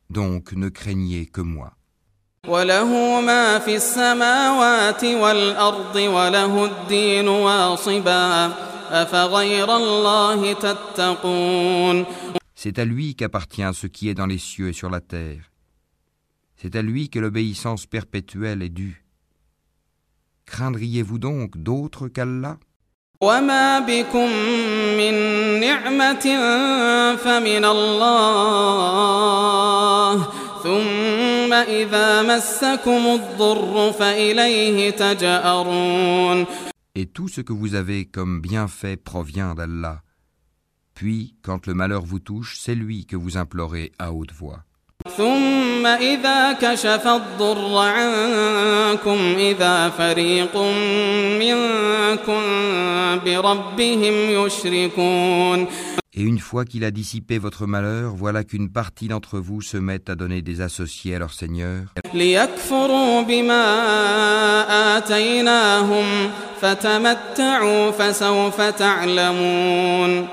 Donc 0.09 0.51
ne 0.53 0.69
craignez 0.69 1.25
que 1.27 1.41
moi. 1.41 1.71
وله 2.47 3.21
ما 3.21 3.59
في 3.59 3.75
السماوات 3.75 5.03
والأرض 5.03 5.95
وله 5.95 6.65
الدين 6.65 7.27
واصبا 7.27 8.51
أفغير 8.91 9.75
الله 9.75 10.53
تتقون 10.53 12.05
C'est 12.55 12.79
à 12.79 12.85
lui 12.85 13.15
qu'appartient 13.15 13.73
ce 13.73 13.87
qui 13.87 14.09
est 14.09 14.13
dans 14.13 14.25
les 14.25 14.37
cieux 14.37 14.69
et 14.69 14.73
sur 14.73 14.89
la 14.89 15.01
terre. 15.01 15.51
C'est 16.57 16.75
à 16.75 16.81
lui 16.81 17.09
que 17.09 17.19
l'obéissance 17.19 17.85
perpétuelle 17.85 18.61
est 18.61 18.69
due. 18.69 19.03
Craindriez-vous 20.45 21.19
donc 21.19 21.57
d'autres 21.57 22.07
qu'Allah 22.07 22.57
وما 23.23 23.79
بكم 23.79 24.29
من 24.97 25.13
نعمة 25.59 26.25
فمن 27.15 27.65
الله 27.65 29.13
ثم 30.63 31.53
إذا 31.53 32.21
مسكم 32.21 33.07
الضر 33.07 33.91
فإليه 33.91 34.89
تجأرون 34.89 36.45
Et 36.95 37.07
tout 37.07 37.27
ce 37.27 37.41
que 37.41 37.53
vous 37.53 37.73
avez 37.75 38.05
comme 38.05 38.39
bienfait 38.39 38.97
provient 38.97 39.55
d'Allah. 39.55 40.03
Puis, 40.93 41.35
quand 41.41 41.65
le 41.65 41.73
malheur 41.73 42.05
vous 42.05 42.19
touche, 42.19 42.57
c'est 42.59 42.75
lui 42.75 43.07
que 43.07 43.15
vous 43.15 43.37
implorez 43.37 43.91
à 43.97 44.13
haute 44.13 44.31
voix. 44.31 44.63
ثم 45.17 45.85
إذا 45.85 46.53
كشف 46.53 47.07
الضر 47.07 47.77
عنكم 47.77 49.19
إذا 49.37 49.89
فريق 49.89 50.57
منكم 51.39 52.41
بربهم 53.25 54.45
يشركون 54.45 55.67
Et 56.15 56.21
une 56.21 56.37
fois 56.37 56.63
qu'il 56.63 56.83
a 56.83 56.91
dissipé 56.91 57.39
votre 57.39 57.65
malheur, 57.65 58.13
voilà 58.15 58.43
qu'une 58.43 58.69
partie 58.69 59.07
d'entre 59.07 59.39
vous 59.39 59.61
se 59.61 59.77
met 59.77 60.11
à 60.11 60.15
donner 60.15 60.43
des 60.43 60.61
associés 60.61 61.15
à 61.15 61.19
leur 61.19 61.33
Seigneur, 61.33 61.85
ليكفروا 62.13 63.21
بما 63.21 63.63
آتيناهم 64.97 66.05
فتمتعوا 66.61 67.91
فسوف 67.91 68.61
تعلمون 68.61 70.27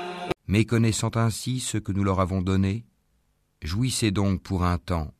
méconnaissant 0.47 1.11
ainsi 1.15 1.59
ce 1.59 1.77
que 1.77 1.91
nous 1.91 2.03
leur 2.03 2.19
avons 2.19 2.41
donné. 2.41 2.83
Jouissez 3.62 4.10
donc 4.10 4.42
pour 4.42 4.64
un 4.64 4.78
temps, 4.78 5.12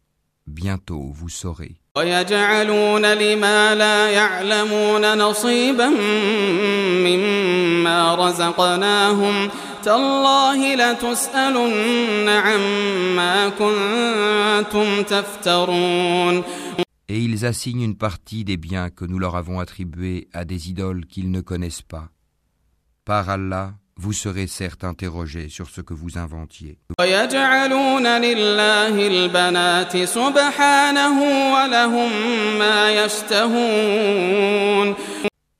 bientôt 0.47 1.11
vous 1.13 1.29
saurez. 1.29 1.77
Et 17.09 17.21
ils 17.21 17.47
assignent 17.47 17.83
une 17.83 17.97
partie 17.97 18.45
des 18.45 18.57
biens 18.57 18.91
que 18.91 19.05
nous 19.05 19.19
leur 19.19 19.37
avons 19.37 19.61
attribués 19.61 20.29
à 20.33 20.45
des 20.45 20.69
idoles 20.71 21.07
qu'ils 21.07 21.31
ne 21.31 21.41
connaissent 21.41 21.83
pas. 21.83 22.11
Par 23.05 23.31
Allah, 23.31 23.75
vous 23.99 24.13
serez 24.13 24.47
certes 24.47 24.85
interrogé 24.85 25.49
sur 25.49 25.71
ce 25.71 25.81
que 25.81 25.95
vous 25.95 26.19
inventiez. 26.19 26.79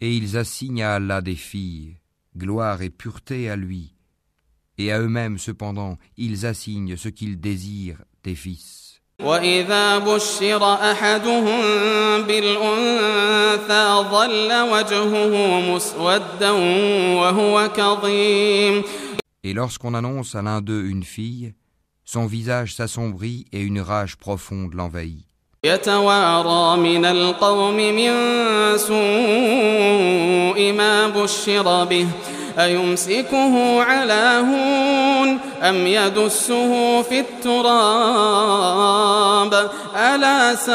Et 0.01 0.15
ils 0.17 0.37
assignent 0.37 0.83
à 0.83 0.95
Allah 0.95 1.21
des 1.23 1.35
filles, 1.35 1.97
gloire 2.37 2.83
et 2.83 2.91
pureté 2.91 3.49
à 3.49 3.57
lui, 3.57 3.95
et 4.77 4.93
à 4.93 5.01
eux-mêmes 5.01 5.39
cependant 5.39 5.97
ils 6.19 6.45
assignent 6.45 6.97
ce 6.97 7.09
qu'ils 7.09 7.41
désirent 7.41 8.05
des 8.23 8.35
fils. 8.35 8.86
وإذا 9.24 9.98
بشر 9.98 10.74
أحدهم 10.74 11.62
بالأنثى 12.22 14.06
ظل 14.12 14.52
وجهه 14.72 15.60
مسودا 15.76 16.52
وهو 17.20 17.70
كظيم 17.78 18.84
Et 19.44 19.54
lorsqu'on 19.54 19.94
annonce 19.96 20.36
à 20.36 20.42
l'un 20.44 20.62
d'eux 20.62 20.86
une 20.86 21.04
fille, 21.04 21.54
son 22.06 22.28
visage 22.28 22.76
s'assombrit 22.76 23.46
et 23.52 23.62
une 23.62 23.82
rage 23.82 24.16
profonde 24.18 24.74
l'envahit. 24.74 25.26
يتوارى 25.64 26.78
من 26.78 27.06
القوم 27.06 27.78
من 27.78 28.12
سوء 28.78 30.72
ما 30.72 31.08
بشر 31.08 31.86
به 31.86 32.08
أيمسكه 32.60 33.84
على 33.84 34.44
هون 34.48 35.40
أم 35.62 35.88
يدسه 35.88 37.02
في 37.02 37.20
التراب 38.22 38.92
ألا 39.96 40.56
ساء 40.56 40.72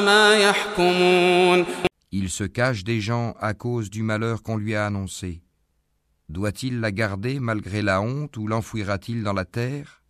ما 0.00 0.34
يحكمون 0.36 1.64
Il 2.12 2.30
se 2.30 2.44
cache 2.44 2.84
des 2.84 3.00
gens 3.00 3.34
à 3.40 3.52
cause 3.52 3.90
du 3.90 4.02
malheur 4.02 4.42
qu'on 4.42 4.56
lui 4.56 4.74
a 4.74 4.86
annoncé. 4.86 5.42
Doit-il 6.28 6.80
la 6.80 6.90
garder 6.90 7.40
malgré 7.40 7.82
la 7.82 8.00
honte 8.00 8.36
ou 8.36 8.46
l'enfouira-t-il 8.48 9.22
dans 9.22 9.32
la 9.34 9.44
terre 9.44 10.02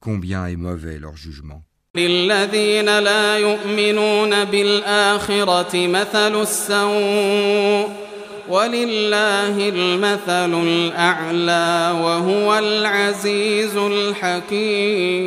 Combien 0.00 0.46
est 0.46 0.56
mauvais 0.56 0.98
leur 0.98 1.16
jugement. 1.16 1.62
للذين 1.94 2.98
لا 2.98 3.38
يؤمنون 3.38 4.44
بالآخرة 4.44 5.86
مثل 5.86 6.42
السوء 6.42 8.01
ولله 8.48 9.68
المثل 9.68 10.62
الأعلى 10.62 12.00
وهو 12.02 12.58
العزيز 12.58 13.76
الحكيم 13.76 15.18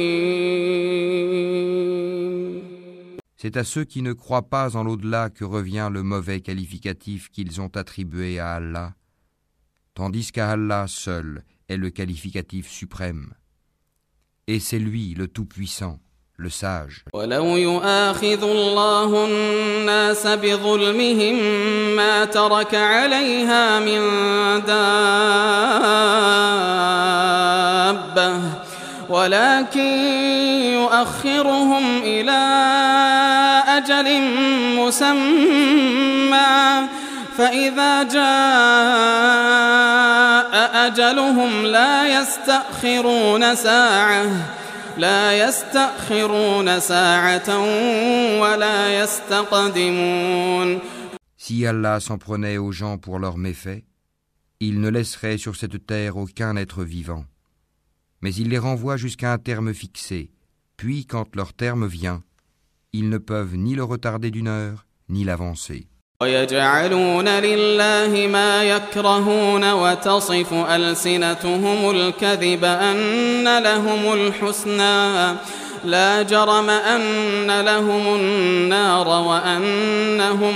C'est 3.43 3.57
à 3.57 3.63
ceux 3.63 3.85
qui 3.85 4.03
ne 4.03 4.13
croient 4.13 4.49
pas 4.49 4.75
en 4.75 4.83
l'au-delà 4.83 5.31
que 5.31 5.43
revient 5.43 5.89
le 5.91 6.03
mauvais 6.03 6.41
qualificatif 6.41 7.29
qu'ils 7.31 7.59
ont 7.59 7.75
attribué 7.75 8.37
à 8.37 8.53
Allah, 8.53 8.93
tandis 9.95 10.31
qu'à 10.31 10.51
Allah 10.51 10.85
seul 10.87 11.43
est 11.67 11.77
le 11.77 11.89
qualificatif 11.89 12.69
suprême. 12.69 13.33
Et 14.45 14.59
c'est 14.59 14.77
lui 14.77 15.15
le 15.15 15.27
Tout-Puissant, 15.27 15.99
Le 16.38 16.50
sage. 16.50 17.02
ولو 17.12 17.56
يؤاخذ 17.56 18.42
الله 18.42 19.24
الناس 19.26 20.26
بظلمهم 20.26 21.34
ما 21.96 22.24
ترك 22.24 22.74
عليها 22.74 23.80
من 23.80 24.00
دابة 24.66 24.96
ولكن 29.08 29.80
يؤخرهم 30.76 31.98
إلى 32.02 32.42
أجل 33.68 34.20
مسمى 34.76 36.36
فإذا 37.38 38.02
جاء 38.02 38.26
أجلهم 40.86 41.66
لا 41.66 42.06
يستأخرون 42.06 43.54
ساعة 43.54 44.26
لا 44.97 45.47
يستأخرون 45.47 46.79
ساعة 46.79 47.49
ولا 48.41 49.03
يستقدمون 49.03 50.79
Si 51.37 51.65
Allah 51.65 51.99
s'en 51.99 52.19
prenait 52.19 52.57
aux 52.57 52.71
gens 52.71 52.99
pour 52.99 53.17
leurs 53.17 53.37
méfaits, 53.37 53.83
il 54.59 54.79
ne 54.79 54.89
laisserait 54.89 55.39
sur 55.39 55.55
cette 55.55 55.87
terre 55.87 56.17
aucun 56.17 56.55
être 56.55 56.83
vivant. 56.83 57.25
Mais 58.21 58.33
il 58.35 58.49
les 58.49 58.59
renvoie 58.59 58.95
jusqu'à 58.95 59.33
un 59.33 59.39
terme 59.39 59.73
fixé, 59.73 60.31
puis 60.77 61.07
quand 61.07 61.35
leur 61.35 61.53
terme 61.53 61.87
vient, 61.87 62.23
ils 62.93 63.09
ne 63.09 63.17
peuvent 63.17 63.55
ni 63.55 63.73
le 63.73 63.83
retarder 63.83 64.29
d'une 64.29 64.47
heure, 64.47 64.85
ni 65.09 65.23
l'avancer. 65.23 65.87
ويجعلون 66.21 67.27
لله 67.27 68.27
ما 68.27 68.63
يكرهون 68.63 69.71
وتصف 69.71 70.53
ألسنتهم 70.53 71.89
الكذب 71.89 72.63
أن 72.63 73.63
لهم 73.63 74.13
الحسنى 74.13 75.37
لا 75.83 76.21
جرم 76.21 76.69
أن 76.69 77.61
لهم 77.61 78.15
النار 78.15 79.07
وأنهم 79.07 80.53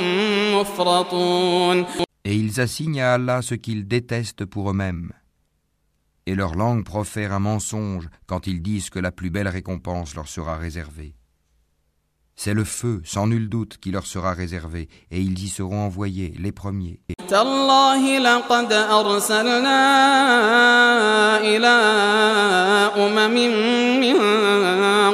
مفرطون 0.55 1.85
Et 2.27 2.35
ils 2.35 2.59
assignent 2.59 3.01
à 3.01 3.13
Allah 3.13 3.41
ce 3.43 3.53
qu'ils 3.53 3.87
détestent 3.87 4.45
pour 4.45 4.71
eux-mêmes. 4.71 5.11
Et 6.25 6.33
leur 6.33 6.55
langue 6.55 6.83
profère 6.83 7.33
un 7.33 7.39
mensonge 7.39 8.09
quand 8.25 8.47
ils 8.47 8.63
disent 8.63 8.89
que 8.89 8.97
la 8.97 9.11
plus 9.11 9.29
belle 9.29 9.47
récompense 9.47 10.15
leur 10.15 10.27
sera 10.27 10.57
réservée. 10.57 11.13
C'est 12.39 12.53
le 12.53 12.65
feu, 12.65 13.01
sans 13.05 13.27
nul 13.27 13.47
doute, 13.49 13.77
qui 13.81 13.91
leur 13.91 14.05
sera 14.05 14.33
réservé, 14.33 14.89
et 15.09 15.19
ils 15.19 15.41
y 15.41 15.47
seront 15.47 15.79
envoyés, 15.85 16.33
les 16.37 16.51
premiers. 16.51 16.99
تالله 17.27 18.19
لقد 18.19 18.73
أرسلنا 18.73 19.81
إلى 21.41 21.75
أمم 22.97 23.35
من 23.99 24.15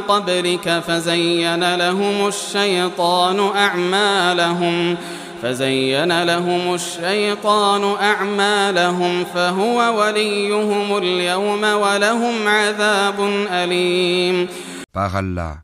قبلك 0.01 0.79
فزين 0.87 1.75
لهم 1.75 2.27
الشيطان 2.27 3.39
أعمالهم 3.55 4.97
فزين 5.41 6.23
لهم 6.23 6.73
الشيطان 6.73 7.95
أعمالهم 8.01 9.25
فهو 9.25 9.99
وليهم 9.99 10.97
اليوم 10.97 11.63
ولهم 11.63 12.47
عذاب 12.47 13.19
أليم 13.51 14.47
Par 14.93 15.15
Allah, 15.15 15.63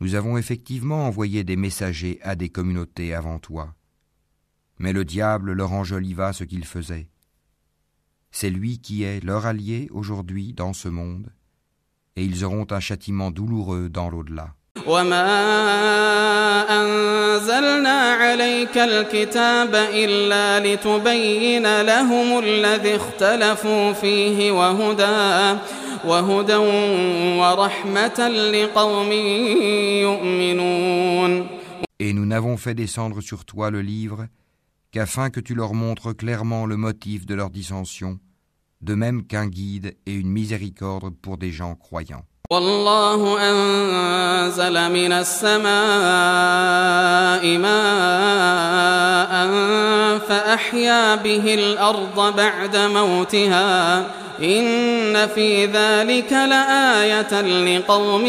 nous 0.00 0.14
avons 0.14 0.36
effectivement 0.36 1.06
envoyé 1.06 1.44
des 1.44 1.56
messagers 1.56 2.18
à 2.22 2.34
des 2.34 2.48
communautés 2.48 3.14
avant 3.14 3.38
toi. 3.38 3.74
Mais 4.78 4.92
le 4.92 5.04
diable 5.04 5.52
leur 5.52 5.72
enjoliva 5.72 6.32
ce 6.32 6.44
qu'ils 6.44 6.64
faisaient. 6.64 7.08
C'est 8.30 8.50
lui 8.50 8.80
qui 8.80 9.04
est 9.04 9.22
leur 9.22 9.46
allié 9.46 9.88
aujourd'hui 9.92 10.52
dans 10.52 10.72
ce 10.72 10.88
monde, 10.88 11.32
et 12.16 12.24
ils 12.24 12.44
auront 12.44 12.66
un 12.70 12.80
châtiment 12.80 13.30
douloureux 13.30 13.88
dans 13.88 14.10
l'au-delà. 14.10 14.54
وما 17.53 17.53
أنزلنا 17.53 18.13
عليك 18.13 18.77
الكتاب 18.77 19.75
إلا 19.75 20.59
لتبين 20.59 21.81
لهم 21.81 22.39
الذي 22.39 22.95
اختلفوا 22.95 23.93
فيه 23.93 24.51
وهدى 24.51 25.59
وهدى 26.05 26.55
ورحمة 27.39 28.27
لقوم 28.29 29.11
يؤمنون 30.01 31.47
Et 32.01 32.13
nous 32.13 32.25
n'avons 32.25 32.57
fait 32.57 32.73
descendre 32.73 33.21
sur 33.21 33.45
toi 33.45 33.69
le 33.69 33.81
livre 33.81 34.25
qu'afin 34.91 35.29
que 35.29 35.39
tu 35.39 35.53
leur 35.53 35.73
montres 35.73 36.15
clairement 36.15 36.65
le 36.65 36.77
motif 36.77 37.25
de 37.25 37.35
leur 37.35 37.49
dissension, 37.51 38.19
de 38.81 38.95
même 38.95 39.27
qu'un 39.27 39.47
guide 39.47 39.97
et 40.05 40.13
une 40.13 40.29
miséricorde 40.29 41.15
pour 41.15 41.37
des 41.37 41.51
gens 41.51 41.75
croyants. 41.75 42.25
والله 42.51 43.21
أنزل 43.51 44.91
من 44.91 45.11
السماء 45.11 45.67
ماء 47.57 49.33
فأحيا 50.17 51.15
به 51.15 51.53
الأرض 51.53 52.35
بعد 52.35 52.77
موتها 52.77 53.99
إن 54.39 55.27
في 55.27 55.65
ذلك 55.65 56.31
لآية 56.31 57.41
لقوم 57.41 58.25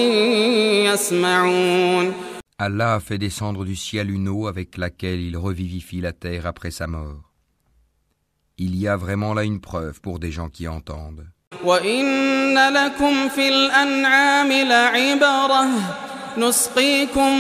يسمعون 0.87 2.15
Allah 2.63 2.97
a 2.97 3.01
fait 3.01 3.17
descendre 3.17 3.65
du 3.65 3.75
ciel 3.75 4.11
une 4.11 4.29
eau 4.29 4.47
avec 4.47 4.77
laquelle 4.77 5.23
il 5.23 5.39
revivifie 5.39 6.03
la 6.03 6.13
terre 6.13 6.47
après 6.47 6.71
sa 6.71 6.87
mort. 6.87 7.23
Il 8.59 8.77
y 8.77 8.87
a 8.87 8.97
vraiment 8.99 9.33
là 9.33 9.45
une 9.45 9.63
preuve 9.63 10.03
pour 10.03 10.19
des 10.19 10.31
gens 10.31 10.51
qui 10.51 10.69
entendent. 10.69 11.27
وإن 11.66 12.58
لكم 12.74 13.30
في 13.30 13.50
الأنعام 13.50 14.52
لعبرة 14.52 15.68
نسقيكم 16.38 17.32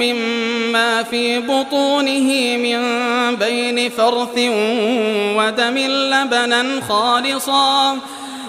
مما 0.00 1.02
في 1.02 1.38
بطونه 1.38 2.56
من 2.56 2.80
بين 3.36 3.90
فرث 3.90 4.38
ودم 5.36 5.78
لبنا 5.78 6.80
خالصا 6.88 7.98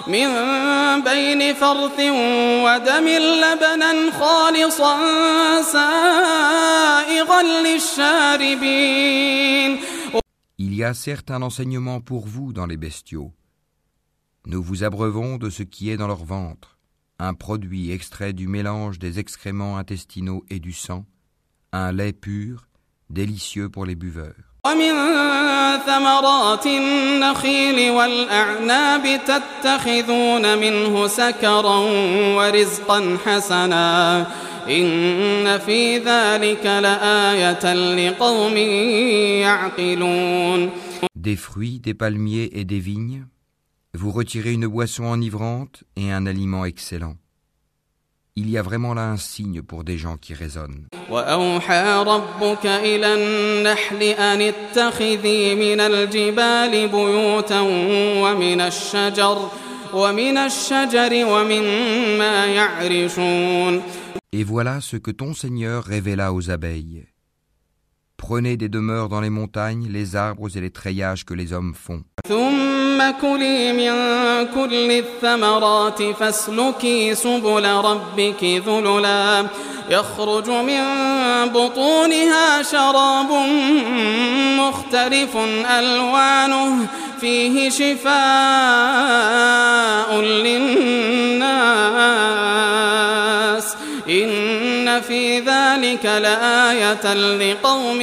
من 0.06 0.28
بين 1.00 1.54
فرث 1.54 2.00
ودم 2.64 3.08
لبنا 3.08 3.92
خالصا 4.20 4.96
سائغا 5.62 7.42
للشاربين 7.42 9.00
Il 10.58 10.74
y 10.74 10.84
a 10.84 10.92
certes 10.92 11.30
un 11.30 11.40
enseignement 11.40 12.00
pour 12.02 12.26
vous 12.26 12.52
dans 12.52 12.66
les 12.66 12.76
bestiaux. 12.76 13.32
Nous 14.52 14.64
vous 14.64 14.82
abreuvons 14.82 15.36
de 15.36 15.48
ce 15.48 15.62
qui 15.62 15.90
est 15.90 15.96
dans 15.96 16.08
leur 16.08 16.24
ventre, 16.24 16.76
un 17.20 17.34
produit 17.34 17.92
extrait 17.92 18.32
du 18.32 18.48
mélange 18.48 18.98
des 18.98 19.20
excréments 19.20 19.76
intestinaux 19.76 20.44
et 20.50 20.58
du 20.58 20.72
sang, 20.72 21.04
un 21.70 21.92
lait 21.92 22.12
pur, 22.12 22.66
délicieux 23.10 23.68
pour 23.68 23.86
les 23.86 23.94
buveurs. 23.94 24.34
Des 41.14 41.36
fruits, 41.36 41.78
des 41.78 41.94
palmiers 41.94 42.50
et 42.52 42.64
des 42.64 42.80
vignes, 42.80 43.26
vous 43.94 44.10
retirez 44.10 44.52
une 44.52 44.66
boisson 44.66 45.04
enivrante 45.04 45.84
et 45.96 46.12
un 46.12 46.26
aliment 46.26 46.64
excellent. 46.64 47.16
Il 48.36 48.48
y 48.48 48.56
a 48.56 48.62
vraiment 48.62 48.94
là 48.94 49.10
un 49.10 49.16
signe 49.16 49.60
pour 49.62 49.82
des 49.82 49.98
gens 49.98 50.16
qui 50.16 50.34
raisonnent. 50.34 50.86
Et 64.32 64.44
voilà 64.44 64.80
ce 64.80 64.96
que 64.96 65.10
ton 65.10 65.34
Seigneur 65.34 65.82
révéla 65.84 66.32
aux 66.32 66.50
abeilles. 66.50 67.06
Prenez 68.19 68.57
des 68.57 68.69
demeures 68.69 69.09
dans 69.09 69.21
les 69.21 69.29
montagnes, 69.29 69.87
les 69.87 70.15
arbres 70.15 70.49
et 70.57 70.61
les 70.61 70.71
treillages 70.71 71.25
que 71.25 71.33
les 71.33 71.53
hommes 71.53 71.75
font. 71.75 72.03
ثم 72.27 73.11
كلي 73.21 73.73
من 73.73 73.93
كل 74.55 74.91
الثمرات 74.91 76.03
فاسلكي 76.03 77.15
سبل 77.15 77.65
ربك 77.65 78.43
ذللا 78.43 79.47
يخرج 79.89 80.49
من 80.49 80.83
بطونها 81.53 82.61
شراب 82.61 83.31
مختلف 84.59 85.37
ألوانه 85.79 86.87
فيه 87.21 87.69
شفاء 87.69 88.11
للناس 90.21 90.88
إن 94.99 95.01
في 95.01 95.39
ذلك 95.39 96.05
لآية 96.05 97.13
لقوم 97.13 98.01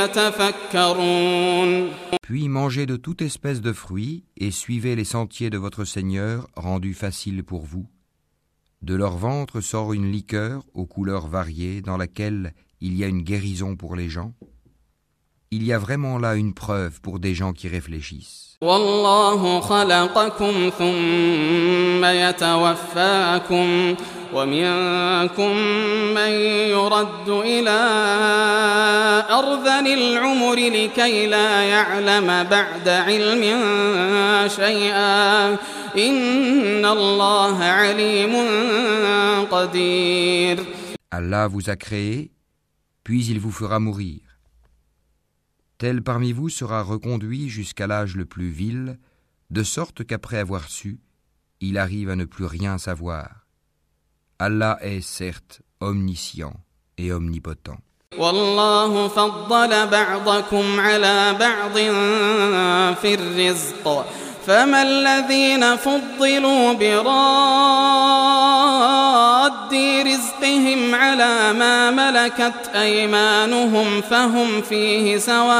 يتفكرون 0.00 1.90
Puis 2.22 2.48
mangez 2.48 2.86
de 2.86 2.96
toute 2.96 3.20
espèce 3.22 3.60
de 3.60 3.72
fruits 3.72 4.24
et 4.36 4.50
suivez 4.50 4.96
les 4.96 5.04
sentiers 5.04 5.50
de 5.50 5.58
votre 5.58 5.84
Seigneur 5.84 6.48
rendus 6.56 6.94
faciles 6.94 7.44
pour 7.44 7.64
vous. 7.64 7.86
De 8.82 8.94
leur 8.94 9.16
ventre 9.16 9.60
sort 9.60 9.92
une 9.92 10.10
liqueur 10.10 10.64
aux 10.74 10.86
couleurs 10.86 11.28
variées 11.28 11.82
dans 11.82 11.96
laquelle 11.96 12.52
il 12.80 12.96
y 12.96 13.04
a 13.04 13.06
une 13.06 13.22
guérison 13.22 13.76
pour 13.76 13.96
les 13.96 14.08
gens. 14.08 14.32
Il 15.50 15.62
y 15.64 15.72
a 15.72 15.78
vraiment 15.78 16.18
là 16.18 16.34
une 16.34 16.54
preuve 16.54 17.00
pour 17.00 17.18
des 17.18 17.34
gens 17.34 17.52
qui 17.52 17.68
réfléchissent. 17.68 18.46
والله 18.60 19.60
خلقكم 19.60 20.70
ثم 20.78 22.04
يتوفاكم 22.04 23.94
ومنكم 24.34 25.56
من 26.14 26.30
يرد 26.70 27.28
إلى 27.28 27.80
أرذل 29.30 29.86
العمر 29.86 30.54
لكي 30.54 31.26
لا 31.26 31.62
يعلم 31.62 32.44
بعد 32.50 32.88
علم 32.88 33.42
شيئا 34.48 35.48
إن 35.96 36.84
الله 36.84 37.64
عليم 37.64 38.34
قدير 39.50 40.64
Allah 41.12 41.46
vous 41.46 41.70
a 41.70 41.76
créé, 41.76 42.30
puis 43.04 43.24
il 43.26 43.38
vous 43.38 43.52
fera 43.52 43.78
mourir. 43.78 44.20
Tel 45.80 46.02
parmi 46.02 46.32
vous 46.32 46.48
sera 46.48 46.82
reconduit 46.82 47.48
jusqu'à 47.48 47.86
l'âge 47.86 48.16
le 48.16 48.24
plus 48.24 48.48
vil, 48.48 48.98
de 49.50 49.62
sorte 49.62 50.04
qu'après 50.04 50.38
avoir 50.38 50.68
su, 50.68 51.00
il 51.60 51.78
arrive 51.78 52.10
à 52.10 52.16
ne 52.16 52.24
plus 52.24 52.46
rien 52.46 52.78
savoir. 52.78 53.46
Allah 54.38 54.78
est 54.80 55.00
certes 55.00 55.62
omniscient 55.80 56.54
et 56.98 57.12
omnipotent. 57.12 57.78
والله 58.18 59.08
فضل 59.08 59.86
بعضكم 59.86 60.80
على 60.80 61.36
بعض 61.40 61.74
في 62.94 63.14
الرزق 63.14 64.06
فما 64.47 64.81
الذين 64.81 65.75
فضلوا 65.75 66.73
براد 66.73 67.31
رزقهم 70.07 70.95
على 70.95 71.53
ما 71.53 71.91
ملكت 71.91 72.71
أيمانهم 72.75 74.01
فهم 74.01 74.61
فيه 74.61 75.17
سواء 75.17 75.51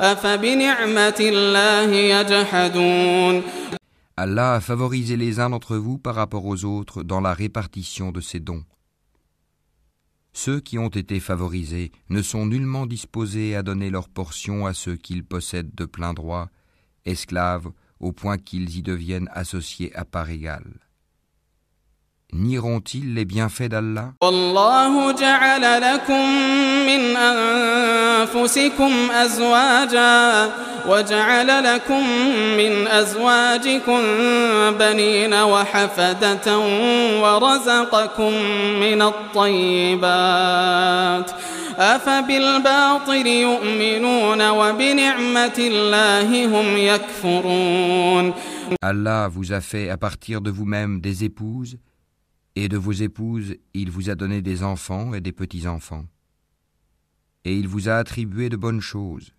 أفبنعمة 0.00 1.14
الله 1.20 1.90
يجحدون 1.94 3.42
Allah 4.20 4.54
a 4.54 4.60
favorisé 4.60 5.16
les 5.16 5.38
uns 5.38 5.48
d'entre 5.50 5.76
vous 5.76 5.96
par 5.96 6.16
rapport 6.16 6.44
aux 6.44 6.64
autres 6.64 7.04
dans 7.04 7.20
la 7.20 7.32
répartition 7.32 8.10
de 8.10 8.20
ses 8.20 8.40
dons. 8.40 8.64
Ceux 10.32 10.60
qui 10.60 10.78
ont 10.78 10.88
été 10.88 11.20
favorisés 11.20 11.92
ne 12.10 12.22
sont 12.22 12.46
nullement 12.46 12.86
disposés 12.86 13.56
à 13.56 13.62
donner 13.62 13.90
leur 13.90 14.08
portion 14.08 14.66
à 14.66 14.74
ceux 14.74 14.96
qu'ils 14.96 15.24
possèdent 15.24 15.74
de 15.74 15.84
plein 15.84 16.14
droit, 16.14 16.48
esclaves, 17.04 17.70
au 18.00 18.12
point 18.12 18.38
qu'ils 18.38 18.76
y 18.76 18.82
deviennent 18.82 19.28
associés 19.32 19.94
à 19.96 20.04
part 20.04 20.30
égale 20.30 20.87
Nieront-ils 22.33 23.13
les 23.13 23.25
bienfaits 23.25 23.69
d'Allah 23.69 24.13
والله 24.21 25.11
جعل 25.11 25.81
لكم 25.81 26.29
من 26.87 27.15
أنفسكم 27.17 28.91
أزواجا 29.11 30.49
وجعل 30.89 31.63
لكم 31.63 32.03
من 32.57 32.87
أزواجكم 32.87 33.99
بنين 34.79 35.33
وحفدة 35.33 36.57
ورزقكم 37.21 38.33
من 38.79 39.01
الطيبات 40.03 41.31
أفبالباطل 41.77 43.27
يؤمنون 43.27 44.49
وبنعمة 44.49 45.57
الله 45.59 46.45
هم 46.45 46.77
يكفرون 46.77 48.33
Allah 48.81 49.27
vous 49.29 49.51
a 49.51 49.61
fait 49.61 49.89
à 49.89 49.97
partir 49.97 50.41
de 50.41 50.49
vous-même 50.49 50.99
des 51.01 51.23
épouses, 51.25 51.77
et 52.64 52.68
de 52.68 52.76
vos 52.76 52.92
épouses 52.92 53.54
il 53.72 53.88
vous 53.90 54.10
a 54.10 54.16
donné 54.16 54.42
des 54.42 54.64
enfants 54.64 55.14
et 55.14 55.20
des 55.20 55.30
petits-enfants. 55.30 56.06
Et 57.44 57.54
il 57.56 57.68
vous 57.68 57.88
a 57.88 57.94
attribué 57.94 58.48
de 58.48 58.56
bonnes 58.56 58.80
choses. 58.80 59.32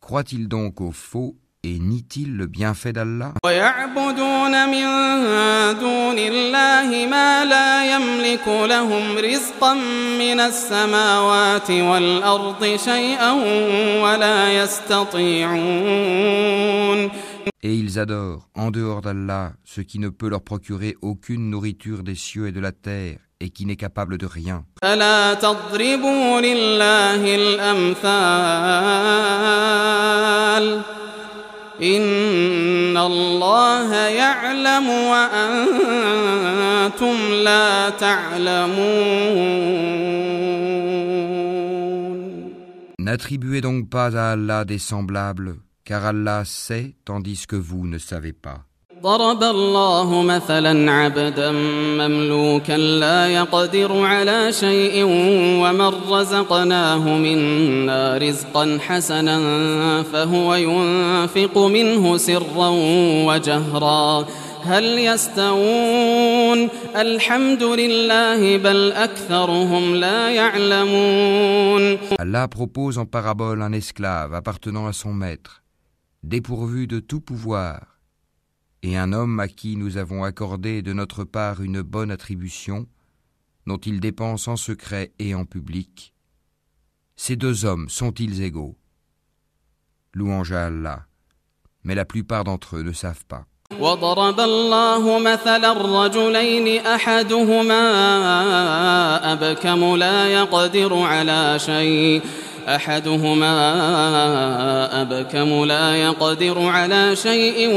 Croit-il 0.00 0.46
donc 0.46 0.80
au 0.80 0.92
faux 0.92 1.36
et 1.64 1.78
nie-t-il 1.78 2.36
le 2.36 2.46
bienfait 2.46 2.92
d'Allah? 2.92 3.34
Et 17.62 17.74
ils 17.74 17.98
adorent, 17.98 18.48
en 18.54 18.70
dehors 18.70 19.02
d'Allah, 19.02 19.52
ce 19.64 19.80
qui 19.82 19.98
ne 19.98 20.08
peut 20.08 20.28
leur 20.28 20.42
procurer 20.42 20.96
aucune 21.02 21.50
nourriture 21.50 22.02
des 22.02 22.14
cieux 22.14 22.46
et 22.48 22.52
de 22.52 22.60
la 22.60 22.72
terre, 22.72 23.18
et 23.40 23.50
qui 23.50 23.66
n'est 23.66 23.76
capable 23.76 24.16
de 24.18 24.26
rien. 24.26 24.64
N'attribuez 42.98 43.60
donc 43.62 43.88
pas 43.88 44.14
à 44.16 44.32
Allah 44.32 44.64
des 44.66 44.78
semblables 44.78 45.56
car 45.89 46.05
Allah 46.05 46.43
sait 46.45 46.95
tandis 47.05 47.45
que 47.47 47.55
vous 47.55 47.85
ne 47.87 47.97
savez 47.97 48.33
pas. 48.33 48.59
ضرب 49.03 49.43
الله 49.43 50.21
مثلا 50.21 50.91
عبدا 50.91 51.51
مملوكا 51.51 52.77
لا 52.77 53.27
يقدر 53.27 54.05
على 54.05 54.51
شيء 54.51 55.03
ومن 55.61 55.91
رزقناه 56.09 57.17
منا 57.17 58.17
رزقا 58.17 58.77
حسنا 58.81 59.37
فهو 60.03 60.55
ينفق 60.55 61.57
منه 61.57 62.17
سرا 62.17 62.69
وجهرا 63.27 64.25
هل 64.63 64.99
يستوون 64.99 66.69
الحمد 66.95 67.63
لله 67.63 68.57
بل 68.57 68.91
أكثرهم 68.91 69.95
لا 69.95 70.29
يعلمون 70.29 71.97
Allah 72.19 72.47
propose 72.47 72.97
en 72.97 73.05
parabole 73.05 73.61
un 73.61 73.73
esclave 73.73 74.33
appartenant 74.33 74.87
à 74.87 74.93
son 74.93 75.13
maître, 75.13 75.61
dépourvu 76.23 76.87
de 76.87 76.99
tout 76.99 77.21
pouvoir, 77.21 77.99
et 78.83 78.97
un 78.97 79.13
homme 79.13 79.39
à 79.39 79.47
qui 79.47 79.77
nous 79.77 79.97
avons 79.97 80.23
accordé 80.23 80.81
de 80.81 80.93
notre 80.93 81.23
part 81.23 81.61
une 81.61 81.81
bonne 81.81 82.11
attribution, 82.11 82.87
dont 83.67 83.77
il 83.77 83.99
dépense 83.99 84.47
en 84.47 84.55
secret 84.55 85.13
et 85.19 85.33
en 85.35 85.45
public. 85.45 86.13
Ces 87.15 87.35
deux 87.35 87.65
hommes 87.65 87.89
sont-ils 87.89 88.41
égaux 88.41 88.77
Louange 90.13 90.51
à 90.51 90.67
Allah, 90.67 91.07
mais 91.83 91.95
la 91.95 92.05
plupart 92.05 92.43
d'entre 92.43 92.77
eux 92.77 92.83
ne 92.83 92.93
savent 92.93 93.25
pas. 93.25 93.45
وضرب 93.79 94.39
الله 94.39 95.19
مثلا 95.19 95.73
رجلين 96.05 96.85
احدهما 96.85 97.83
ابكم 99.33 99.95
لا 99.95 100.27
يقدر 100.27 100.97
على 100.97 101.59
شيء 101.59 102.21
أحدهما 102.68 103.52
أبكم 105.02 105.64
لا 105.64 105.96
يقدر 105.96 106.62
على 106.62 107.16
شيء 107.16 107.68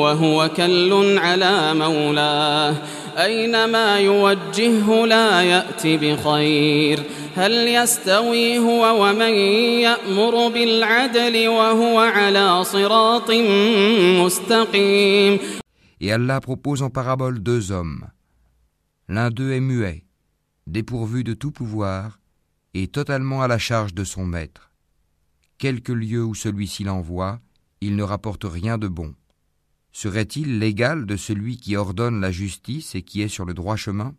وهو 0.00 0.48
كل 0.56 1.18
على 1.18 1.74
مولاه. 1.74 2.74
أينما 3.18 3.98
يوجهه 3.98 5.06
لا 5.06 5.42
يأت 5.42 5.86
بخير. 5.86 7.02
هل 7.36 7.52
يستوي 7.68 8.58
هو 8.58 9.04
ومن 9.04 9.34
يأمر 9.86 10.48
بالعدل 10.48 11.48
وهو 11.48 11.98
على 11.98 12.64
صراط 12.64 13.30
مستقيم؟ 14.24 15.38
Et 16.00 16.12
Allah 16.12 16.40
propose 16.40 16.82
en 16.82 16.90
parabole 16.90 17.40
deux 17.40 17.72
hommes. 17.72 18.06
L'un 19.08 19.30
d'eux 19.30 19.52
est 19.52 19.60
muet, 19.60 20.04
dépourvu 20.66 21.24
de 21.24 21.34
tout 21.34 21.50
pouvoir, 21.50 22.18
et 22.74 22.88
totalement 22.88 23.42
à 23.42 23.48
la 23.48 23.58
charge 23.58 23.94
de 23.94 24.04
son 24.04 24.24
maître. 24.24 24.70
Quelque 25.58 25.92
lieu 25.92 26.24
où 26.24 26.34
celui-ci 26.34 26.84
l'envoie, 26.84 27.40
il 27.80 27.96
ne 27.96 28.02
rapporte 28.02 28.44
rien 28.44 28.78
de 28.78 28.88
bon. 28.88 29.14
Serait-il 29.92 30.60
l'égal 30.60 31.06
de 31.06 31.16
celui 31.16 31.56
qui 31.56 31.74
ordonne 31.76 32.20
la 32.20 32.30
justice 32.30 32.94
et 32.94 33.02
qui 33.02 33.22
est 33.22 33.28
sur 33.28 33.44
le 33.44 33.54
droit 33.54 33.74
chemin? 33.76 34.14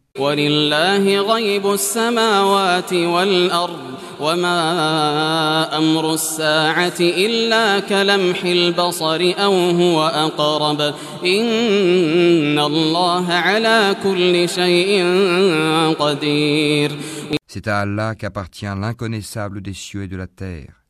C'est 17.51 17.67
à 17.67 17.79
Allah 17.79 18.13
qu'appartient 18.13 18.65
l'inconnaissable 18.65 19.61
des 19.61 19.73
cieux 19.73 20.03
et 20.03 20.07
de 20.07 20.15
la 20.15 20.27
terre. 20.27 20.85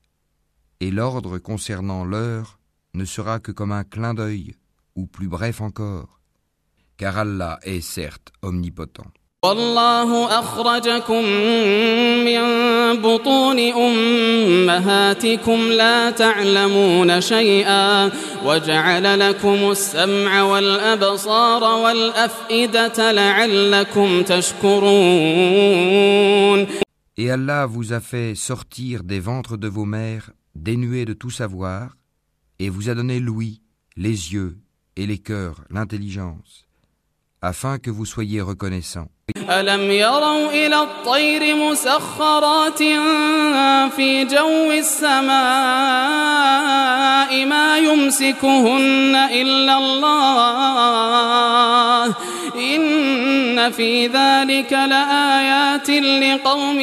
Et 0.82 0.92
l'ordre 0.92 1.38
concernant 1.38 2.04
l'heure 2.04 2.60
ne 2.94 3.06
sera 3.06 3.40
que 3.40 3.54
comme 3.54 3.72
un 3.72 3.86
clin 3.86 4.14
d'œil, 4.14 4.58
ou 4.94 5.08
plus 5.08 5.30
bref 5.30 5.62
encore, 5.62 6.20
car 6.98 7.18
Allah 7.18 7.60
est 7.62 7.80
certes 7.80 8.34
omnipotent. 8.42 9.19
والله 9.45 10.39
أخرجكم 10.39 11.25
من 12.25 12.43
بطون 13.03 13.59
أمهاتكم 13.59 15.61
لا 15.61 16.11
تعلمون 16.11 17.21
شيئا 17.21 18.11
وجعل 18.45 19.21
لكم 19.21 19.71
السمع 19.71 20.43
والأبصار 20.43 21.63
والأفئدة 21.63 23.13
لعلكم 23.13 24.23
تشكرون 24.23 25.65
Et 27.17 27.31
Allah 27.31 27.67
vous 27.67 27.93
a 27.93 28.01
fait 28.01 28.35
sortir 28.35 29.05
des 29.05 29.21
ventres 29.21 29.57
de 29.57 29.69
vos 29.69 29.85
mères 29.85 30.31
dénués 30.57 31.05
de 31.05 31.13
tout 31.13 31.31
savoir, 31.31 31.97
et 32.59 32.69
vous 32.69 32.89
a 32.89 32.95
donné 32.95 33.21
l'ouïe, 33.21 33.61
les 33.97 34.33
yeux 34.33 34.59
et 34.97 35.07
les 35.07 35.19
cœurs, 35.19 35.63
l'intelligence, 35.71 36.67
afin 37.41 37.79
que 37.79 37.91
vous 37.91 38.07
soyez 38.07 38.41
reconnaissants. 38.41 39.09
ألم 39.51 39.91
يروا 39.91 40.51
إلى 40.51 40.83
الطير 40.83 41.57
مسخرات 41.57 42.79
في 43.97 44.25
جو 44.25 44.73
السماء 44.73 45.35
ما 47.47 47.79
يمسكهن 47.79 49.17
إلا 49.33 49.79
الله 49.79 50.85
إن 52.57 53.71
في 53.71 54.07
ذلك 54.07 54.73
لآيات 54.73 55.91
لقوم 55.91 56.81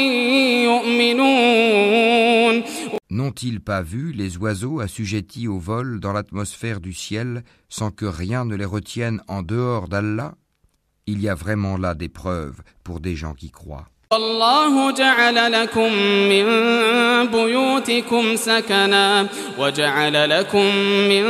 يؤمنون 0.67 2.63
N'ont-ils 3.11 3.59
pas 3.59 3.81
vu 3.81 4.13
les 4.13 4.37
oiseaux 4.37 4.79
assujettis 4.79 5.49
au 5.49 5.59
vol 5.59 5.99
dans 5.99 6.13
l'atmosphère 6.13 6.79
du 6.79 6.93
ciel 6.93 7.43
sans 7.67 7.91
que 7.91 8.05
rien 8.05 8.45
ne 8.45 8.55
les 8.55 8.63
retienne 8.63 9.21
en 9.27 9.41
dehors 9.41 9.89
d'Allah 9.89 10.35
Il 11.08 11.20
y 11.20 11.28
a 11.28 11.36
vraiment 11.36 11.76
là 11.76 11.94
des 11.94 12.08
preuves 12.08 12.62
pour 12.82 12.98
des 12.98 13.14
gens 13.14 13.34
qui 13.34 13.52
croient. 13.52 13.88
والله 14.12 14.90
جعل 14.90 15.52
لكم 15.52 15.92
من 16.28 16.46
بيوتكم 17.26 18.36
سكنا 18.36 19.26
وجعل 19.58 20.30
لكم 20.30 20.76
من 21.08 21.24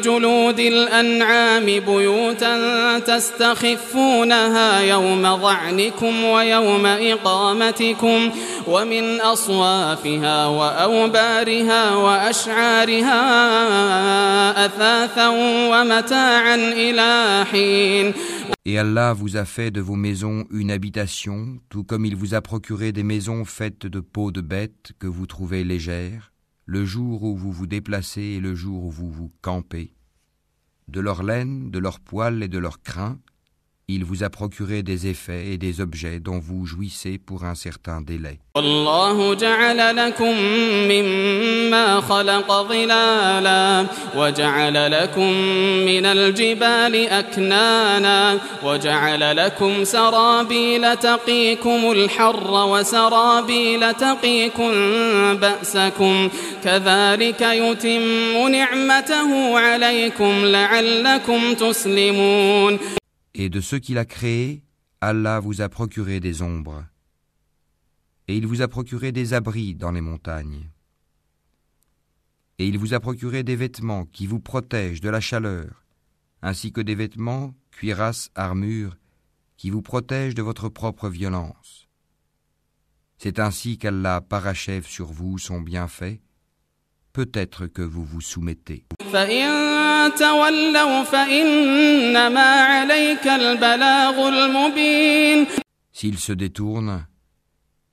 جلود 0.00 0.60
الأنعام 0.60 1.64
بيوتا 1.64 2.98
تستخفونها 2.98 4.80
يوم 4.80 5.36
ظعنكم 5.36 6.24
ويوم 6.24 6.86
إقامتكم 6.86 8.30
ومن 8.66 9.20
أصوافها 9.20 10.46
وأوبارها 10.46 11.94
وأشعارها 11.94 13.20
أثاثا 14.66 15.28
ومتاعا 15.70 16.54
إلى 16.54 17.44
حين 17.52 18.14
Et 18.68 18.78
Allah 18.78 19.12
vous 19.12 19.36
a 19.36 19.44
fait 19.44 19.70
de 19.70 19.80
vos 19.80 19.94
maisons 19.94 20.44
une 20.50 20.72
habitation, 20.72 21.60
tout 21.70 21.84
comme 21.84 22.04
il 22.04 22.15
vous 22.16 22.34
a 22.34 22.40
procuré 22.40 22.92
des 22.92 23.02
maisons 23.02 23.44
faites 23.44 23.86
de 23.86 24.00
peaux 24.00 24.32
de 24.32 24.40
bêtes 24.40 24.92
que 24.98 25.06
vous 25.06 25.26
trouvez 25.26 25.64
légères, 25.64 26.32
le 26.64 26.84
jour 26.84 27.22
où 27.22 27.36
vous 27.36 27.52
vous 27.52 27.66
déplacez 27.66 28.22
et 28.22 28.40
le 28.40 28.54
jour 28.54 28.84
où 28.84 28.90
vous 28.90 29.10
vous 29.10 29.32
campez. 29.42 29.94
De 30.88 31.00
leur 31.00 31.22
laine, 31.22 31.70
de 31.70 31.78
leurs 31.78 32.00
poils 32.00 32.42
et 32.42 32.48
de 32.48 32.58
leurs 32.58 32.80
crins, 32.82 33.18
il 33.88 34.04
vous 34.04 34.24
a 34.24 34.30
procuré 34.30 34.82
des 34.82 35.06
effets 35.06 35.46
et 35.52 35.58
des 35.58 35.80
objets 35.80 36.18
dont 36.18 36.40
vous 36.40 36.66
jouissez 36.66 37.18
pour 37.18 37.44
un 37.44 37.54
certain 37.54 38.00
délai. 38.00 38.40
والله 38.56 39.34
جعل 39.34 39.96
لكم 39.96 40.34
مما 40.88 42.00
خلق 42.00 42.62
ظلالا 42.68 43.86
وجعل 44.16 44.92
لكم 44.92 45.30
من 45.86 46.06
الجبال 46.06 47.08
أكنانا 47.08 48.38
وجعل 48.64 49.36
لكم 49.36 49.84
سرابيل 49.84 50.96
تقيكم 50.96 51.92
الحر 51.92 52.66
وسرابيل 52.68 53.94
تقيكم 53.94 54.70
بأسكم 55.34 56.28
كذلك 56.64 57.40
يتم 57.40 58.48
نعمته 58.48 59.58
عليكم 59.58 60.44
لعلكم 60.44 61.54
تسلمون 61.54 62.78
Et 63.38 63.50
de 63.50 63.60
ceux 63.60 63.78
qu'il 63.78 63.98
a 63.98 64.06
créés, 64.06 64.64
Allah 65.02 65.40
vous 65.40 65.60
a 65.60 65.68
procuré 65.68 66.20
des 66.20 66.40
ombres. 66.40 66.86
Et 68.28 68.36
il 68.38 68.46
vous 68.46 68.62
a 68.62 68.68
procuré 68.68 69.12
des 69.12 69.34
abris 69.34 69.74
dans 69.74 69.92
les 69.92 70.00
montagnes. 70.00 70.70
Et 72.58 72.66
il 72.66 72.78
vous 72.78 72.94
a 72.94 72.98
procuré 72.98 73.42
des 73.42 73.54
vêtements 73.54 74.06
qui 74.06 74.26
vous 74.26 74.40
protègent 74.40 75.02
de 75.02 75.10
la 75.10 75.20
chaleur, 75.20 75.84
ainsi 76.40 76.72
que 76.72 76.80
des 76.80 76.94
vêtements, 76.94 77.54
cuirasses, 77.72 78.30
armures, 78.34 78.96
qui 79.58 79.68
vous 79.68 79.82
protègent 79.82 80.34
de 80.34 80.40
votre 80.40 80.70
propre 80.70 81.10
violence. 81.10 81.90
C'est 83.18 83.38
ainsi 83.38 83.76
qu'Allah 83.76 84.22
parachève 84.22 84.86
sur 84.86 85.12
vous 85.12 85.36
son 85.36 85.60
bienfait 85.60 86.22
peut-être 87.16 87.66
que 87.66 87.80
vous 87.80 88.04
vous 88.04 88.20
soumettez. 88.20 88.84
S'il 95.92 96.18
se 96.18 96.32
détourne, 96.34 97.06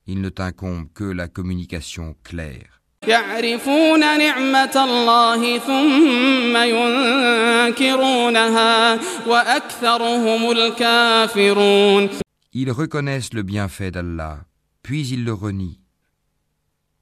il 0.07 0.19
ne 0.19 0.27
t'incombe 0.27 0.87
que 0.93 1.05
la 1.05 1.29
communication 1.29 2.15
claire. 2.21 2.81
Ils 12.55 12.71
reconnaissent 12.71 13.33
le 13.33 13.43
bienfait 13.43 13.91
d'Allah, 13.91 14.39
puis 14.81 15.07
ils 15.07 15.23
le 15.23 15.33
renient 15.33 15.82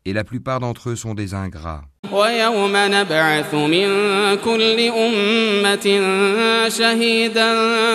Et 0.09 0.13
la 0.13 0.23
plupart 0.23 0.61
d'entre 0.61 0.91
eux 0.91 0.97
sont 0.97 1.15
des 1.15 1.35
ingrats. 1.35 1.83
ويوم 2.13 2.73
نبعث 2.77 3.55
من 3.55 3.89
كل 4.45 4.81
أمة 4.81 5.87
شهيدا 6.69 7.51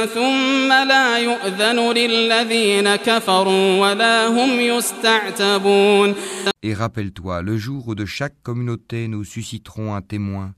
ثم 0.06 0.70
لا 0.88 1.18
يؤذن 1.20 1.92
للذين 1.94 2.96
كفروا 2.96 3.80
ولا 3.80 4.28
هم 4.28 4.60
يستعتبون 4.60 6.16
Et 6.64 6.74
rappelle-toi, 6.74 7.42
le 7.42 7.58
jour 7.58 7.88
où 7.88 7.96
de 7.96 8.06
chaque 8.06 8.44
communauté 8.44 9.08
nous 9.08 9.24
susciterons 9.24 9.96
un 9.96 10.02
témoin, 10.02 10.54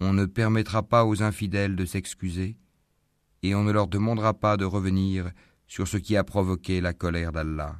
on 0.00 0.12
ne 0.12 0.24
permettra 0.24 0.82
pas 0.82 1.04
aux 1.04 1.22
infidèles 1.22 1.76
de 1.76 1.84
s'excuser, 1.84 2.56
et 3.42 3.54
on 3.56 3.64
ne 3.64 3.72
leur 3.72 3.88
demandera 3.88 4.34
pas 4.34 4.56
de 4.56 4.64
revenir 4.64 5.30
sur 5.67 5.87
ce 5.87 5.97
qui 5.97 6.15
a 6.15 6.23
provoqué 6.23 6.81
la 6.81 6.93
colère 6.93 7.31
d'Allah. 7.31 7.75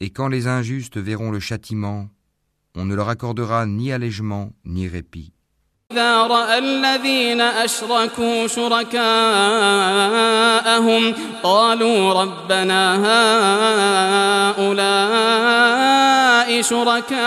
Et 0.00 0.10
quand 0.10 0.28
les 0.28 0.46
injustes 0.46 0.98
verront 0.98 1.30
le 1.30 1.40
châtiment, 1.40 2.08
on 2.74 2.84
ne 2.86 2.94
leur 2.94 3.08
accordera 3.08 3.66
ni 3.66 3.92
allègement 3.92 4.52
ni 4.64 4.88
répit. 4.88 5.33
إذا 5.92 6.16
رأى 6.16 6.58
الذين 6.58 7.40
أشركوا 7.40 8.46
شركاءهم 8.46 9.04
قالوا 11.42 12.22
ربنا 12.22 12.94
هؤلاء 14.56 16.62
شركاؤنا 16.62 17.18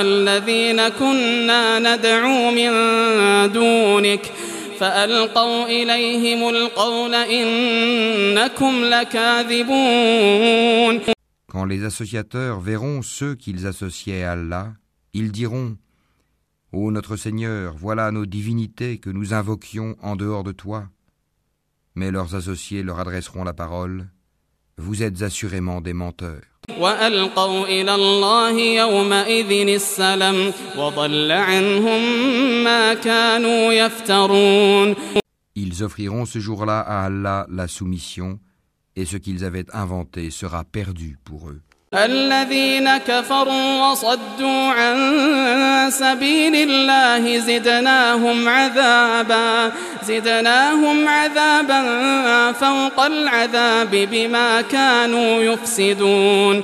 الذين 0.00 0.88
كنا 0.88 1.78
ندعو 1.78 2.50
من 2.50 2.72
دونك 3.52 4.32
فألقوا 4.78 5.66
إليهم 5.66 6.48
القول 6.48 7.14
إنكم 7.14 8.84
لكاذبون. 8.84 11.00
Quand 11.52 11.64
les 11.64 11.84
associateurs 11.84 12.58
verront 12.60 13.02
ceux 13.02 13.34
qu'ils 13.36 13.66
associaient 13.66 14.24
à 14.24 14.32
Allah, 14.32 14.72
ils 15.14 15.32
diront 15.32 15.76
Ô 16.72 16.90
notre 16.90 17.16
Seigneur, 17.16 17.74
voilà 17.78 18.10
nos 18.10 18.26
divinités 18.26 18.98
que 18.98 19.10
nous 19.10 19.32
invoquions 19.32 19.96
en 20.02 20.16
dehors 20.16 20.44
de 20.44 20.52
toi. 20.52 20.88
Mais 21.94 22.10
leurs 22.10 22.34
associés 22.34 22.82
leur 22.82 22.98
adresseront 22.98 23.44
la 23.44 23.54
parole. 23.54 24.08
Vous 24.76 25.02
êtes 25.02 25.22
assurément 25.22 25.80
des 25.80 25.94
menteurs. 25.94 26.42
Ils 35.54 35.82
offriront 35.82 36.26
ce 36.26 36.38
jour-là 36.38 36.80
à 36.80 37.04
Allah 37.04 37.46
la 37.48 37.68
soumission, 37.68 38.40
et 38.96 39.06
ce 39.06 39.16
qu'ils 39.16 39.44
avaient 39.44 39.66
inventé 39.72 40.30
sera 40.30 40.64
perdu 40.64 41.18
pour 41.24 41.48
eux. 41.48 41.62
الذين 41.94 42.96
كفروا 42.96 43.90
وصدوا 43.90 44.62
عن 44.72 44.96
سبيل 45.90 46.54
الله 46.54 47.38
زدناهم 47.38 48.48
عذابا 48.48 49.72
زدناهم 50.02 51.08
عذابا 51.08 51.82
فوق 52.52 53.00
العذاب 53.00 53.90
بما 53.90 54.60
كانوا 54.60 55.42
يفسدون. 55.42 56.62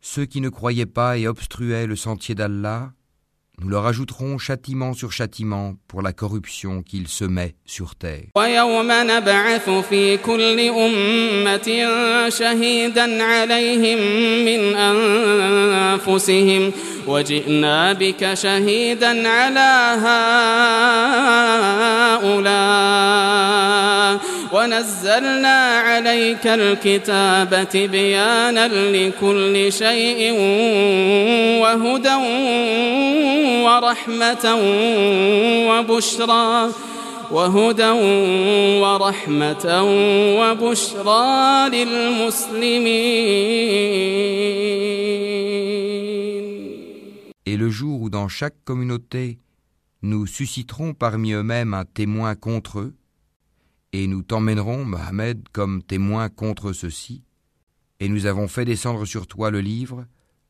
Ceux 0.00 0.26
qui 0.26 0.40
ne 0.40 0.48
croyaient 0.48 0.86
pas 0.86 1.18
et 1.18 1.28
obstruaient 1.28 1.86
le 1.86 1.94
sentier 1.94 2.34
d'Allah, 2.34 2.90
nous 3.61 3.69
leur 3.69 3.85
ajouterons 3.85 4.37
châtiment 4.39 4.93
sur 4.93 5.11
châtiment 5.11 5.75
pour 5.87 6.01
la 6.01 6.11
corruption 6.11 6.81
qu'ils 6.81 7.07
semaient 7.07 7.55
sur 7.65 7.95
terre. 7.95 8.25
ويوم 8.35 8.87
نبعث 8.91 9.69
في 9.69 10.17
كل 10.17 10.59
أمة 10.59 11.69
شهيدا 12.29 13.23
عليهم 13.23 13.97
من 14.45 14.75
أنفسهم 14.75 16.71
وجئنا 17.08 17.92
بك 17.92 18.34
شهيدا 18.34 19.28
على 19.28 19.70
هؤلاء. 22.24 23.28
ونزلنا 24.52 25.58
عليك 25.78 26.46
الكتاب 26.46 27.68
تبيانا 27.72 28.68
لكل 28.68 29.72
شيء 29.72 30.32
وهدى 31.62 32.14
ورحمة 33.64 34.46
وبشرى 35.68 36.68
وهدى 37.30 37.92
ورحمة 38.82 39.66
وبشرى 40.40 41.34
للمسلمين. 41.72 42.88
le 47.67 47.69
jour 47.69 48.01
où 48.01 48.09
dans 48.09 48.27
chaque 48.27 48.63
communauté 48.63 49.39
nous 50.01 50.25
susciterons 50.25 50.93
parmi 50.93 51.31
eux-mêmes 51.31 51.73
un 51.73 51.85
témoin 51.85 52.35
contre 52.35 52.79
eux, 52.79 52.93
et 53.93 54.07
nous 54.07 54.21
t'emmènerons, 54.21 54.83
Mohammed, 54.85 55.47
comme 55.51 55.83
témoin 55.83 56.29
contre 56.29 56.73
ceux-ci, 56.73 57.23
et 57.99 58.09
nous 58.09 58.25
avons 58.25 58.47
fait 58.47 58.65
descendre 58.65 59.05
sur 59.05 59.27
toi 59.27 59.49
le 59.49 59.61
livre, 59.61 60.05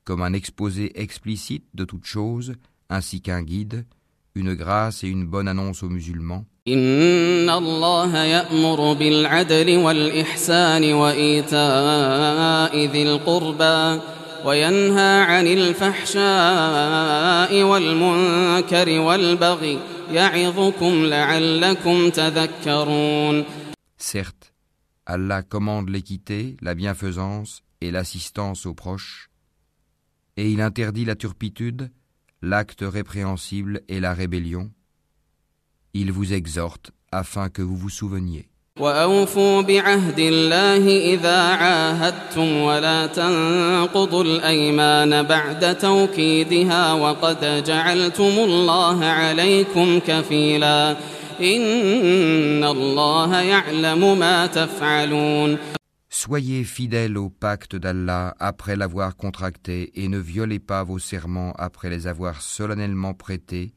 comme 0.06 0.22
un 0.22 0.34
exposé 0.34 1.00
explicite 1.00 1.66
de 1.74 1.86
toutes 1.86 2.06
choses, 2.06 2.54
ainsi 2.90 3.22
qu'un 3.22 3.44
guide, 3.44 3.86
une 4.36 4.56
grâce 4.56 5.04
et 5.04 5.08
une 5.08 5.26
bonne 5.26 5.48
annonce 5.48 5.84
aux 5.84 5.90
musulmans. 5.90 6.46
إن 6.68 7.50
الله 7.50 8.24
يأمر 8.24 8.94
بالعدل 8.94 9.78
والإحسان 9.78 10.94
وإيتاء 10.94 12.78
ذي 12.86 13.04
القربى 13.04 14.02
وينهى 14.46 15.22
عن 15.22 15.48
الفحشاء 15.48 16.84
والمنكر 17.64 19.00
والبغي 19.00 19.80
يعظكم 20.12 21.06
لعلكم 21.06 22.10
تذكرون 22.10 23.46
Certes, 23.98 24.52
Allah 25.06 25.44
commande 25.44 25.90
l'équité, 25.90 26.58
la 26.62 26.76
bienfaisance 26.76 27.64
et 27.80 27.90
l'assistance 27.90 28.66
aux 28.66 28.74
proches, 28.74 29.30
et 30.36 30.52
il 30.52 30.62
interdit 30.62 31.06
la 31.06 31.16
turpitude, 31.16 31.90
l'acte 32.42 32.84
répréhensible 32.84 33.82
et 33.88 34.02
la 34.02 34.14
rébellion. 34.14 34.72
Il 35.94 36.12
vous 36.12 36.34
exhorte 36.34 36.92
afin 37.12 37.50
que 37.50 37.62
vous 37.62 37.78
vous 37.78 37.90
souveniez. 37.90 38.50
وأوفوا 38.80 39.62
بعهد 39.62 40.20
الله 40.20 41.14
إذا 41.14 41.42
عاهدتم 41.42 42.58
ولا 42.58 43.08
تنقضوا 43.08 44.24
الأيمان 44.24 45.24
بعد 45.24 45.78
توكيدها 45.78 46.94
وقد 46.94 47.64
جعلتم 47.64 48.24
الله 48.24 49.06
عليكم 49.06 50.00
كفيلا 50.00 50.98
إن 51.42 52.64
الله 52.64 53.42
يعلم 53.42 54.20
ما 54.20 54.48
تفعلون 54.48 55.58
Soyez 56.10 56.64
fidèles 56.64 57.18
au 57.18 57.30
pacte 57.30 57.76
d'Allah 57.76 58.36
après 58.40 58.76
l'avoir 58.76 59.18
contracté 59.18 59.92
et 60.02 60.08
ne 60.08 60.20
violez 60.20 60.60
pas 60.60 60.84
vos 60.84 61.00
serments 61.00 61.54
après 61.58 61.90
les 61.90 62.08
avoir 62.08 62.42
solennellement 62.42 63.14
prêtés 63.14 63.74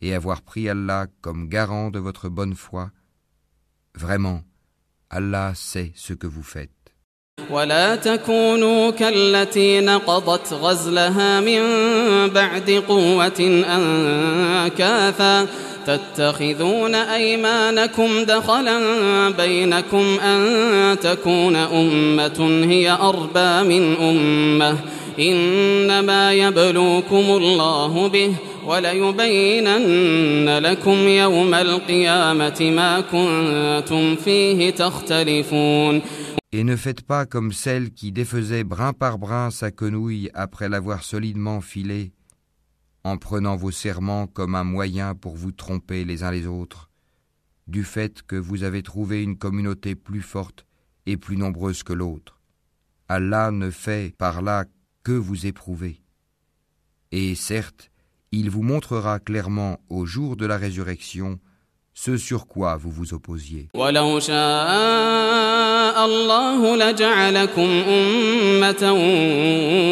et 0.00 0.14
avoir 0.14 0.42
pris 0.42 0.68
Allah 0.68 1.06
comme 1.20 1.48
garant 1.48 1.90
de 1.90 1.98
votre 1.98 2.28
bonne 2.28 2.54
foi. 2.54 2.90
Vraiment, 3.95 4.41
Allah 5.09 5.53
sait 5.55 5.91
ce 5.95 6.13
que 6.13 6.27
vous 6.27 6.43
faites. 6.43 6.69
ولا 7.49 7.95
تكونوا 7.95 8.91
كالتي 8.91 9.79
نقضت 9.79 10.53
غزلها 10.53 11.39
من 11.39 11.61
بعد 12.29 12.83
قوة 12.87 13.63
أنكاثا. 13.75 15.47
تتخذون 15.87 16.95
أيمانكم 16.95 18.23
دخلا 18.23 18.79
بينكم 19.29 20.19
أن 20.19 20.99
تكون 20.99 21.55
أمة 21.55 22.65
هي 22.69 22.91
أربى 22.91 23.79
من 23.79 23.95
أمة. 23.95 24.77
إنما 25.19 26.33
يبلوكم 26.33 27.25
الله 27.37 28.07
به. 28.07 28.35
وليبينن 28.66 30.58
لكم 30.58 30.98
يوم 31.08 31.54
القيامة 31.54 32.72
ما 32.76 33.00
كنتم 33.00 34.16
فيه 34.16 34.70
تختلفون 34.70 36.02
Et 36.50 36.64
ne 36.64 36.76
faites 36.76 37.02
pas 37.02 37.26
comme 37.26 37.52
celle 37.52 37.90
qui 37.92 38.10
défaisait 38.10 38.64
brin 38.64 38.94
par 38.94 39.18
brin 39.18 39.50
sa 39.50 39.70
quenouille 39.70 40.30
après 40.32 40.70
l'avoir 40.70 41.04
solidement 41.04 41.60
filée, 41.60 42.12
en 43.04 43.18
prenant 43.18 43.56
vos 43.56 43.70
serments 43.70 44.26
comme 44.26 44.54
un 44.54 44.64
moyen 44.64 45.14
pour 45.14 45.36
vous 45.36 45.52
tromper 45.52 46.06
les 46.06 46.22
uns 46.22 46.30
les 46.30 46.46
autres, 46.46 46.88
du 47.66 47.84
fait 47.84 48.22
que 48.22 48.36
vous 48.36 48.62
avez 48.62 48.82
trouvé 48.82 49.22
une 49.22 49.36
communauté 49.36 49.94
plus 49.94 50.22
forte 50.22 50.64
et 51.04 51.18
plus 51.18 51.36
nombreuse 51.36 51.82
que 51.82 51.92
l'autre. 51.92 52.40
Allah 53.08 53.50
ne 53.50 53.70
fait 53.70 54.14
par 54.16 54.40
là 54.40 54.64
que 55.02 55.12
vous 55.12 55.46
éprouver. 55.46 56.00
Et 57.12 57.34
certes, 57.34 57.90
il 58.32 58.50
vous 58.50 58.62
montrera 58.62 59.18
clairement 59.18 59.78
au 59.88 60.04
jour 60.06 60.36
de 60.36 60.46
la 60.46 60.56
résurrection 60.56 61.38
ce 61.94 62.16
sur 62.16 62.46
quoi 62.46 62.76
vous 62.76 62.90
vous 62.90 63.12
opposiez. 63.14 63.68
ولو 63.74 64.20
شاء 64.20 66.04
الله 66.04 66.76
لجعلكم 66.76 67.82
أمة 67.88 68.92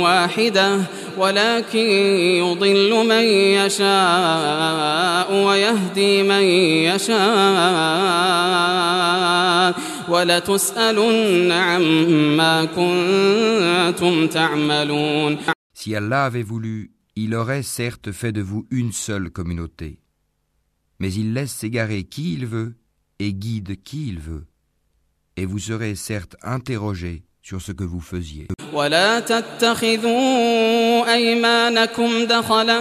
واحدة 0.03 0.81
ولكن 1.19 1.79
يضل 2.39 3.07
من 3.07 3.25
يشاء 3.59 5.35
ويهدي 5.47 6.23
من 6.23 6.43
يشاء 8.47 9.75
ولتسألن 10.09 11.53
عما 11.53 12.65
كنتم 12.65 14.27
تعملون 14.27 15.39
Si 15.75 15.95
Allah 15.95 16.25
avait 16.25 16.43
voulu, 16.43 16.91
il 17.24 17.36
aurait 17.36 17.62
certes 17.62 18.12
fait 18.12 18.32
de 18.32 18.42
vous 18.42 18.66
une 18.72 18.92
seule 18.92 19.30
communauté. 19.30 20.00
Mais 21.00 21.14
il 21.14 21.34
laisse 21.34 21.54
s'égarer 21.54 22.04
qui 22.04 22.34
il 22.34 22.48
veut 22.48 22.76
et 23.20 23.34
guide 23.34 23.82
qui 23.84 24.08
il 24.08 24.20
veut. 24.20 24.48
Et 25.36 25.46
vous 25.46 25.60
serez 25.60 25.94
certes 25.94 26.36
interrogés 26.42 27.24
sur 27.43 27.61
ce 27.61 27.73
que 27.73 27.85
vous 27.85 28.01
faisiez. 28.01 28.47
ولا 28.73 29.21
تتخذوا 29.21 31.15
أيمانكم 31.15 32.25
دخلا 32.25 32.81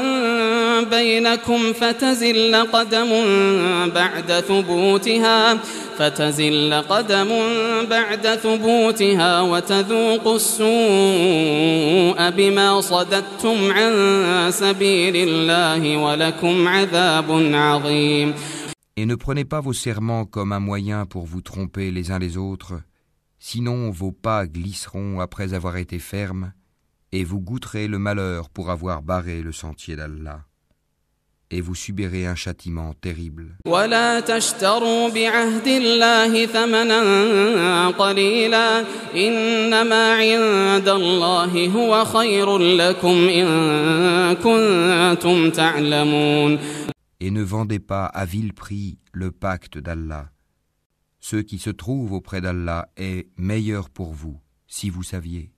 بينكم 0.84 1.74
فتزل 1.74 2.56
قدم 2.56 3.10
بعد 3.96 4.32
ثبوتها 4.48 5.60
فتزل 5.98 6.74
قدم 6.90 7.30
بعد 7.90 8.28
ثبوتها 8.28 9.42
وتذوقوا 9.42 10.36
السوء 10.36 12.30
بما 12.30 12.82
صددتم 12.82 13.72
عن 13.72 13.92
سبيل 14.52 15.16
الله 15.16 15.98
ولكم 15.98 16.68
عذاب 16.68 17.32
عظيم 17.54 18.34
Et 18.98 19.06
ne 19.06 19.16
prenez 19.16 19.44
pas 19.44 19.60
vos 19.60 19.74
serments 19.74 20.26
comme 20.26 20.54
un 20.54 20.62
moyen 20.62 21.06
pour 21.06 21.26
vous 21.26 21.42
tromper 21.42 21.92
les 21.92 22.12
uns 22.12 22.20
les 22.20 22.38
autres, 22.38 22.74
Sinon 23.43 23.91
vos 23.91 24.13
pas 24.13 24.47
glisseront 24.47 25.19
après 25.19 25.55
avoir 25.55 25.79
été 25.79 25.99
fermes, 25.99 26.53
et 27.11 27.25
vous 27.25 27.41
goûterez 27.41 27.89
le 27.89 27.99
malheur 27.99 28.51
pour 28.51 28.71
avoir 28.71 29.03
barré 29.03 29.41
le 29.41 29.51
sentier 29.51 29.97
d'Allah. 29.97 30.45
Et 31.51 31.63
vous 31.63 31.75
subirez 31.75 32.27
un 32.27 32.37
châtiment 32.37 32.93
terrible. 32.93 33.57
Et 47.21 47.31
ne 47.31 47.43
vendez 47.43 47.81
pas 47.81 48.05
à 48.05 48.25
vil 48.27 48.53
prix 48.53 48.99
le 49.13 49.33
pacte 49.33 49.79
d'Allah 49.79 50.31
ce 51.21 51.37
qui 51.37 51.59
se 51.59 51.71
trouve 51.71 52.13
auprès 52.13 52.41
d'Allah 52.41 52.89
est 52.97 53.29
meilleur 53.37 53.91
pour 53.91 54.13
vous, 54.13 54.41
si 54.67 54.91
vous 54.91 55.03
saviez. 55.03 55.53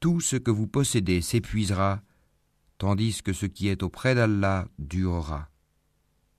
Tout 0.00 0.20
ce 0.20 0.36
que 0.36 0.50
vous 0.50 0.66
possédez 0.66 1.20
s'épuisera, 1.20 2.00
tandis 2.78 3.22
que 3.22 3.32
ce 3.34 3.46
qui 3.46 3.68
est 3.68 3.82
auprès 3.82 4.14
d'Allah 4.14 4.64
durera. 4.78 5.49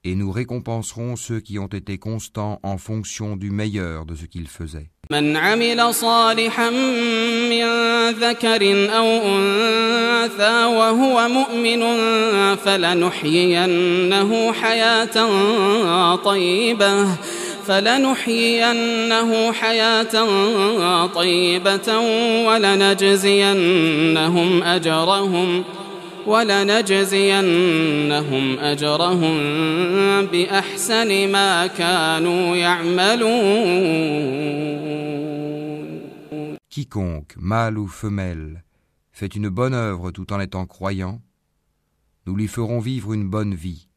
Et 0.04 0.16
nous 0.16 0.32
récompenserons 0.32 1.14
ceux 1.14 1.38
qui 1.38 1.60
ont 1.60 1.68
été 1.68 1.96
constants 1.96 2.58
en 2.64 2.76
fonction 2.76 3.36
du 3.36 3.50
meilleur 3.52 4.04
de 4.04 4.16
ce 4.16 4.26
qu'ils 4.26 4.48
faisaient. 4.48 4.88
من 5.10 5.36
عمل 5.36 5.94
صالحا 5.94 6.70
من 7.50 7.64
ذكر 8.10 8.62
أو 8.96 9.06
أنثى 9.36 10.64
وهو 10.64 11.28
مؤمن 11.28 11.82
فلنحيينه 12.56 14.52
حياة 14.52 15.16
طيبة 16.16 17.06
فلنحيينه 17.66 19.52
حياة 19.52 21.06
طيبة 21.06 21.98
ولنجزينهم 22.46 23.82
أجرهم 24.62 25.64
ولنجزينهم 26.27 27.79
أجرهم 28.59 29.37
بأحسن 30.25 31.31
ما 31.31 31.67
كانوا 31.67 32.55
يعملون 32.55 33.97
Quiconque, 36.69 37.33
mâle 37.37 37.79
ou 37.79 37.87
femelle, 37.87 38.63
fait 39.11 39.35
une 39.35 39.49
bonne 39.49 39.73
œuvre 39.73 40.11
tout 40.11 40.31
en 40.31 40.39
étant 40.39 40.67
croyant, 40.67 41.21
nous 42.27 42.35
lui 42.35 42.47
ferons 42.47 42.79
vivre 42.79 43.13
une 43.13 43.27
bonne 43.27 43.55
vie. 43.55 43.87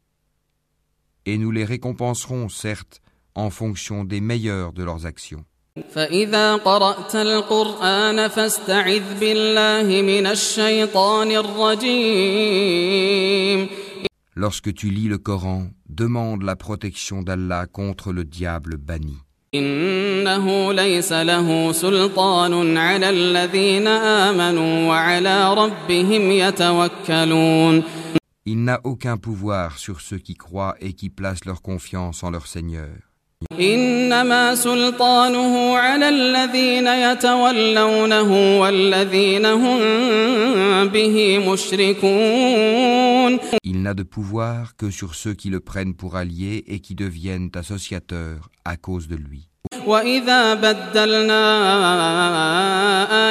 Et 1.27 1.37
nous 1.37 1.51
les 1.51 1.63
récompenserons, 1.63 2.49
certes, 2.49 3.03
en 3.35 3.51
fonction 3.51 4.03
des 4.03 4.19
meilleurs 4.19 4.73
de 4.73 4.83
leurs 4.83 5.05
actions. 5.05 5.45
فإذا 5.89 6.55
قرأت 6.55 7.15
القرآن 7.15 8.27
فاستعذ 8.27 9.19
بالله 9.19 10.01
من 10.01 10.27
الشيطان 10.27 11.31
الرجيم 11.31 13.01
Lorsque 14.35 14.73
tu 14.73 14.89
lis 14.89 15.07
le 15.09 15.17
Coran, 15.17 15.67
demande 15.89 16.43
la 16.43 16.55
protection 16.55 17.21
d'Allah 17.21 17.65
contre 17.67 18.11
le 18.11 18.23
diable 18.25 18.77
banni. 18.77 19.17
إنه 19.55 20.73
ليس 20.73 21.13
له 21.13 21.71
سلطان 21.71 22.77
على 22.77 23.09
الذين 23.09 23.87
آمنوا 23.87 24.87
وعلى 24.89 25.53
ربهم 25.53 26.31
يتوكلون 26.31 27.83
Il 28.45 28.63
n'a 28.63 28.79
aucun 28.83 29.17
pouvoir 29.17 29.77
sur 29.77 30.01
ceux 30.01 30.17
qui 30.17 30.35
croient 30.35 30.75
et 30.81 30.93
qui 30.93 31.09
placent 31.09 31.45
leur 31.45 31.61
confiance 31.61 32.23
en 32.23 32.31
leur 32.31 32.47
Seigneur. 32.47 33.04
إنما 33.59 34.55
سلطانه 34.55 35.77
على 35.77 36.09
الذين 36.09 36.87
يتولونه 36.87 38.59
والذين 38.59 39.45
هم 39.45 39.79
به 40.87 41.39
مشركون 41.51 43.39
Il 43.63 43.81
n'a 43.83 43.93
de 43.93 44.03
pouvoir 44.03 44.75
que 44.77 44.89
sur 44.89 45.15
ceux 45.15 45.33
qui 45.33 45.49
le 45.49 45.59
prennent 45.59 45.95
pour 45.95 46.15
allié 46.15 46.63
et 46.67 46.79
qui 46.79 46.95
deviennent 46.95 47.51
associateurs 47.55 48.49
à 48.65 48.77
cause 48.77 49.07
de 49.07 49.15
lui. 49.15 49.47
وإذا 49.85 50.53
بدلنا 50.53 51.41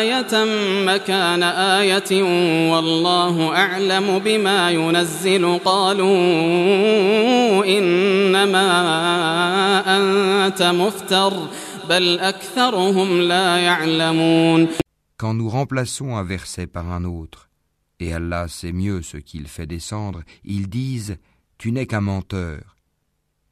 آية 0.01 0.45
مكان 0.87 1.43
آية 1.43 2.23
والله 2.73 3.57
أعلم 3.57 4.19
بما 4.19 4.71
ينزل 4.71 5.59
قالوا 5.65 6.17
إنما 7.79 8.67
أنت 9.97 10.63
مفتر 10.63 11.33
بل 11.89 12.19
أكثرهم 12.19 13.21
لا 13.21 13.57
يعلمون 13.57 14.69
Quand 15.19 15.35
nous 15.35 15.51
remplaçons 15.51 16.17
un 16.17 16.23
verset 16.23 16.67
par 16.67 16.91
un 16.91 17.05
autre, 17.05 17.51
et 17.99 18.15
Allah 18.15 18.49
sait 18.49 18.73
mieux 18.73 19.03
ce 19.03 19.19
qu'il 19.19 19.47
fait 19.49 19.67
descendre, 19.67 20.23
ils 20.45 20.71
disent 20.71 21.19
Tu 21.59 21.73
n'es 21.73 21.87
qu'un 21.87 22.01
menteur. 22.01 22.77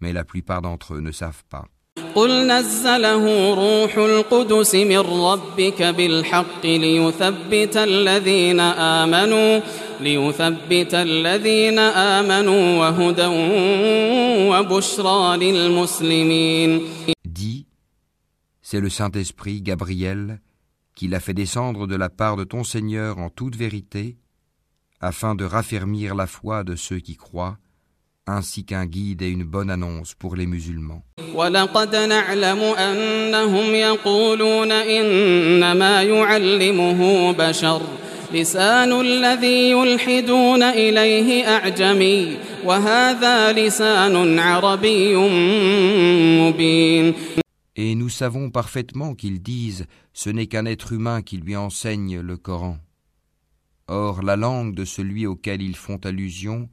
Mais 0.00 0.14
la 0.14 0.24
plupart 0.24 0.62
d'entre 0.62 0.94
eux 0.94 1.00
ne 1.00 1.12
savent 1.12 1.44
pas. 1.50 1.66
قل 2.18 2.46
نزله 2.46 3.54
روح 3.54 3.98
القدس 3.98 4.74
من 4.74 4.98
ربك 4.98 5.82
بالحق 5.82 6.66
ليثبت 6.66 7.76
الذين 7.76 8.60
آمنوا 8.60 9.60
ليثبت 10.00 10.94
الذين 10.94 11.78
آمنوا 11.78 12.78
وهدى 12.80 13.26
وبشرى 14.50 15.36
للمسلمين 15.36 16.80
Dis 17.24 17.66
C'est 18.62 18.80
le 18.80 18.90
Saint-Esprit, 18.90 19.62
Gabriel, 19.62 20.40
qui 20.96 21.06
l'a 21.06 21.20
fait 21.20 21.34
descendre 21.34 21.86
de 21.86 21.94
la 21.94 22.08
part 22.08 22.36
de 22.36 22.44
ton 22.44 22.64
Seigneur 22.64 23.18
en 23.18 23.30
toute 23.30 23.54
vérité, 23.54 24.16
afin 25.00 25.36
de 25.36 25.44
raffermir 25.44 26.16
la 26.16 26.26
foi 26.26 26.64
de 26.64 26.74
ceux 26.74 26.98
qui 26.98 27.14
croient, 27.16 27.58
ainsi 28.26 28.64
qu'un 28.64 28.86
guide 28.86 29.22
et 29.22 29.30
une 29.30 29.44
bonne 29.44 29.70
annonce 29.70 30.14
pour 30.14 30.36
les 30.36 30.46
musulmans. 30.46 31.02
ولقد 31.34 31.96
نعلم 31.96 32.58
أنهم 32.60 33.74
يقولون 33.74 34.72
إنما 34.72 36.02
يعلمه 36.02 37.32
بشر 37.32 37.82
لسان 38.34 39.00
الذي 39.00 39.70
يلحدون 39.70 40.62
إليه 40.62 41.48
أعجمي 41.48 42.36
وهذا 42.64 43.52
لسان 43.52 44.38
عربي 44.38 45.16
مبين 46.40 47.14
Et 47.80 47.94
nous 47.94 48.08
savons 48.08 48.50
parfaitement 48.50 49.14
qu'ils 49.14 49.40
disent 49.40 49.86
ce 50.12 50.30
n'est 50.30 50.48
qu'un 50.48 50.66
être 50.66 50.92
humain 50.92 51.22
qui 51.22 51.36
lui 51.36 51.54
enseigne 51.54 52.18
le 52.18 52.36
Coran. 52.36 52.76
Or 53.86 54.22
la 54.22 54.34
langue 54.34 54.74
de 54.74 54.84
celui 54.84 55.26
auquel 55.28 55.62
ils 55.62 55.76
font 55.76 56.00
allusion 56.04 56.62
est 56.62 56.68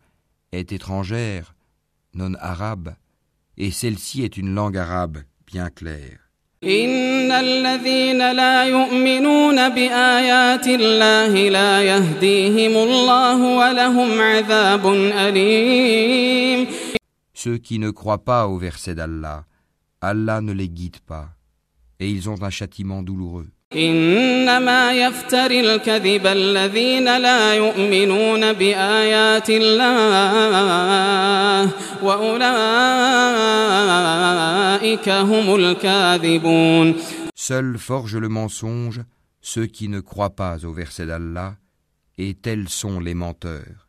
étrangère, 0.52 1.56
non 2.14 2.34
arabe, 2.40 2.96
et 3.58 3.72
celle-ci 3.72 4.24
est 4.24 4.38
une 4.38 4.54
langue 4.54 4.78
arabe 4.78 5.20
bien 5.48 5.70
claire. 5.70 6.20
إن 6.64 7.32
الذين 7.32 8.32
لا 8.32 8.64
يؤمنون 8.64 9.70
بآيات 9.70 10.68
الله 10.68 11.50
لا 11.50 11.84
يهديهم 11.84 12.78
الله 12.78 13.58
ولهم 13.58 14.22
عذاب 14.22 14.88
أليم 15.14 16.68
Ceux 17.34 17.58
qui 17.58 17.78
ne 17.78 17.92
croient 17.92 18.24
pas 18.24 18.48
au 18.48 18.58
verset 18.58 18.96
d'Allah, 18.96 19.46
Allah 20.02 20.42
ne 20.42 20.54
les 20.54 20.70
guide 20.70 21.00
pas, 21.06 21.30
et 22.00 22.10
ils 22.10 22.30
ont 22.30 22.42
un 22.42 22.50
châtiment 22.50 23.04
douloureux. 23.04 23.50
إنما 23.76 24.94
يفتر 24.94 25.52
الكذب 25.52 26.28
الذين 26.28 27.18
لا 27.18 27.54
يؤمنون 27.54 28.54
بآيات 28.54 29.50
الله 29.50 30.92
وأولئك 32.04 32.40
هم 35.10 35.56
الكاذبون 35.56 36.96
Seuls 37.38 37.78
forgent 37.78 38.18
le 38.18 38.30
mensonge 38.30 39.02
ceux 39.42 39.68
qui 39.68 39.90
ne 39.90 40.00
croient 40.00 40.36
pas 40.36 40.66
au 40.66 40.74
verset 40.74 41.06
d'Allah, 41.06 41.56
et 42.18 42.34
tels 42.34 42.70
sont 42.70 43.00
les 43.00 43.14
menteurs. 43.14 43.89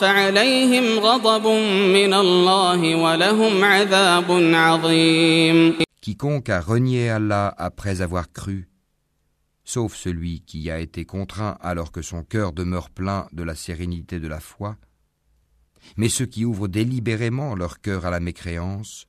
فعليهم 0.00 0.98
غضب 0.98 1.46
من 1.98 2.14
الله 2.14 2.96
ولهم 2.96 3.64
عذاب 3.64 4.30
عظيم 4.54 5.76
Quiconque 6.00 6.50
a 6.50 6.60
renié 6.60 7.10
Allah 7.10 7.52
après 7.58 8.00
avoir 8.00 8.30
cru, 8.32 8.68
sauf 9.64 9.96
celui 9.96 10.42
qui 10.42 10.70
a 10.70 10.78
été 10.78 11.04
contraint 11.04 11.58
alors 11.60 11.90
que 11.90 12.00
son 12.00 12.22
cœur 12.22 12.52
demeure 12.52 12.90
plein 12.90 13.26
de 13.32 13.42
la 13.42 13.56
sérénité 13.56 14.20
de 14.20 14.28
la 14.28 14.38
foi, 14.38 14.76
mais 15.96 16.08
ceux 16.08 16.26
qui 16.26 16.44
ouvrent 16.44 16.68
délibérément 16.68 17.56
leur 17.56 17.80
cœur 17.80 18.06
à 18.06 18.10
la 18.10 18.20
mécréance, 18.20 19.06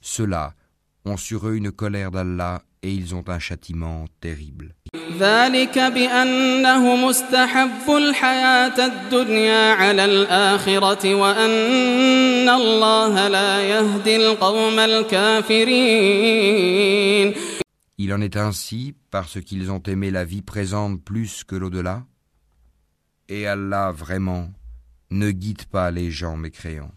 ceux-là 0.00 0.54
ont 1.04 1.18
sur 1.18 1.48
eux 1.48 1.56
une 1.56 1.70
colère 1.70 2.10
d'Allah 2.10 2.62
et 2.83 2.91
ils 2.91 3.15
ont 3.15 3.23
un 3.27 3.39
châtiment 3.39 4.05
terrible. 4.19 4.75
Il 17.97 18.13
en 18.13 18.21
est 18.21 18.37
ainsi 18.37 18.95
parce 19.11 19.39
qu'ils 19.39 19.71
ont 19.71 19.81
aimé 19.83 20.11
la 20.11 20.25
vie 20.25 20.41
présente 20.41 21.01
plus 21.01 21.43
que 21.45 21.55
l'au-delà, 21.55 22.03
et 23.29 23.47
Allah 23.47 23.91
vraiment 23.91 24.51
ne 25.09 25.31
guide 25.31 25.65
pas 25.65 25.89
les 25.91 26.11
gens 26.11 26.35
mécréants. 26.35 26.91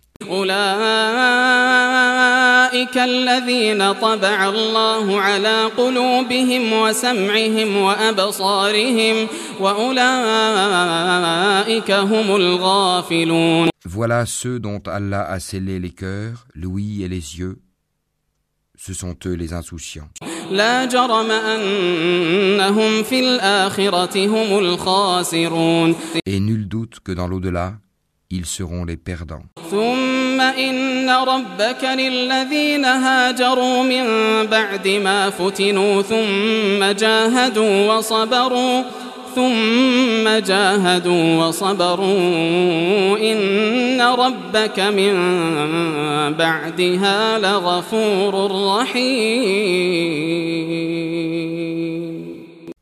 أولئك 2.82 2.98
الذين 2.98 3.94
طبع 3.94 4.50
الله 4.50 5.22
على 5.22 5.66
قلوبهم 5.78 6.74
وسمعهم 6.74 7.78
وأبصارهم 7.78 9.28
وأولئك 9.60 10.82
هم 11.92 12.36
الغافلون 12.36 13.72
Voilà 13.86 14.26
ceux 14.26 14.60
dont 14.60 14.82
Allah 14.86 15.24
a 15.24 15.40
scellé 15.40 15.80
les 15.80 15.90
cœurs, 15.90 16.46
l'ouïe 16.56 17.04
et 17.04 17.08
les 17.08 17.40
yeux. 17.40 17.58
Ce 18.78 18.94
sont 18.94 19.16
eux 19.26 19.34
les 19.34 19.54
insouciants. 19.54 20.10
لا 20.52 20.86
جرم 20.86 21.32
أنهم 21.32 23.04
في 23.04 23.20
الآخرة 23.20 24.26
هم 24.28 24.60
الخاسرون 24.60 25.96
Et 26.26 26.40
nul 26.40 26.68
doute 26.68 27.00
que 27.04 27.12
dans 27.12 27.28
l'au-delà, 27.28 27.74
ils 28.31 28.47
seront 28.47 28.85
les 28.85 28.97
perdants. 28.97 29.45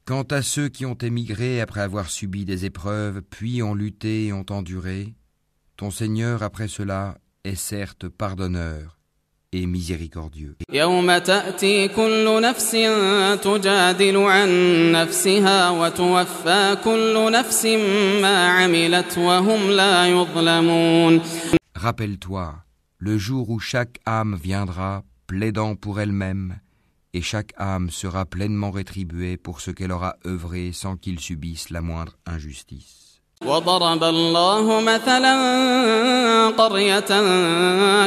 Quant 0.07 0.23
à 0.31 0.43
ceux 0.43 0.69
qui 0.69 0.87
ont 0.87 0.95
émigré 0.95 1.61
après 1.61 1.81
avoir 1.81 2.09
subi 2.11 2.45
des 2.45 2.67
épreuves, 2.67 3.23
puis 3.23 3.63
ont 3.63 3.75
lutté 3.75 4.27
et 4.27 4.33
ont 4.33 4.47
enduré, 4.51 5.15
ton 5.78 5.92
Seigneur 5.92 6.44
après 6.44 6.68
cela 6.68 7.18
est 7.44 7.56
certes 7.56 8.08
pardonneur 8.10 9.00
et 9.52 9.66
miséricordieux. 9.66 10.56
يوم 10.72 11.18
تأتي 11.18 11.88
كل 11.88 12.42
نفس 12.42 12.72
تجادل 13.44 14.18
عن 14.18 14.50
نفسها 14.92 15.70
وتوفى 15.70 16.78
كل 16.84 17.32
نفس 17.32 17.66
ما 18.22 18.48
عملت 18.48 19.18
وهم 19.18 19.72
لا 19.72 20.08
يظلمون 20.08 21.22
Rappelle-toi, 21.76 22.56
le 22.98 23.18
jour 23.18 23.50
où 23.50 23.60
chaque 23.60 24.00
âme 24.06 24.36
viendra 24.36 25.04
plaidant 25.28 25.76
pour 25.76 26.02
elle-même, 26.02 26.60
et 27.14 27.22
chaque 27.22 27.54
âme 27.58 27.90
sera 27.90 28.26
pleinement 28.26 28.72
rétribuée 28.72 29.38
pour 29.38 29.62
ce 29.62 29.72
qu'elle 29.72 29.94
aura 29.94 30.18
œuvré 30.26 30.74
sans 30.74 30.98
qu'il 30.98 31.20
subisse 31.20 31.70
la 31.70 31.82
moindre 31.82 32.18
injustice. 32.26 33.03
وضرب 33.47 34.05
الله 34.05 34.81
مثلا 34.81 35.35
قرية 36.49 36.99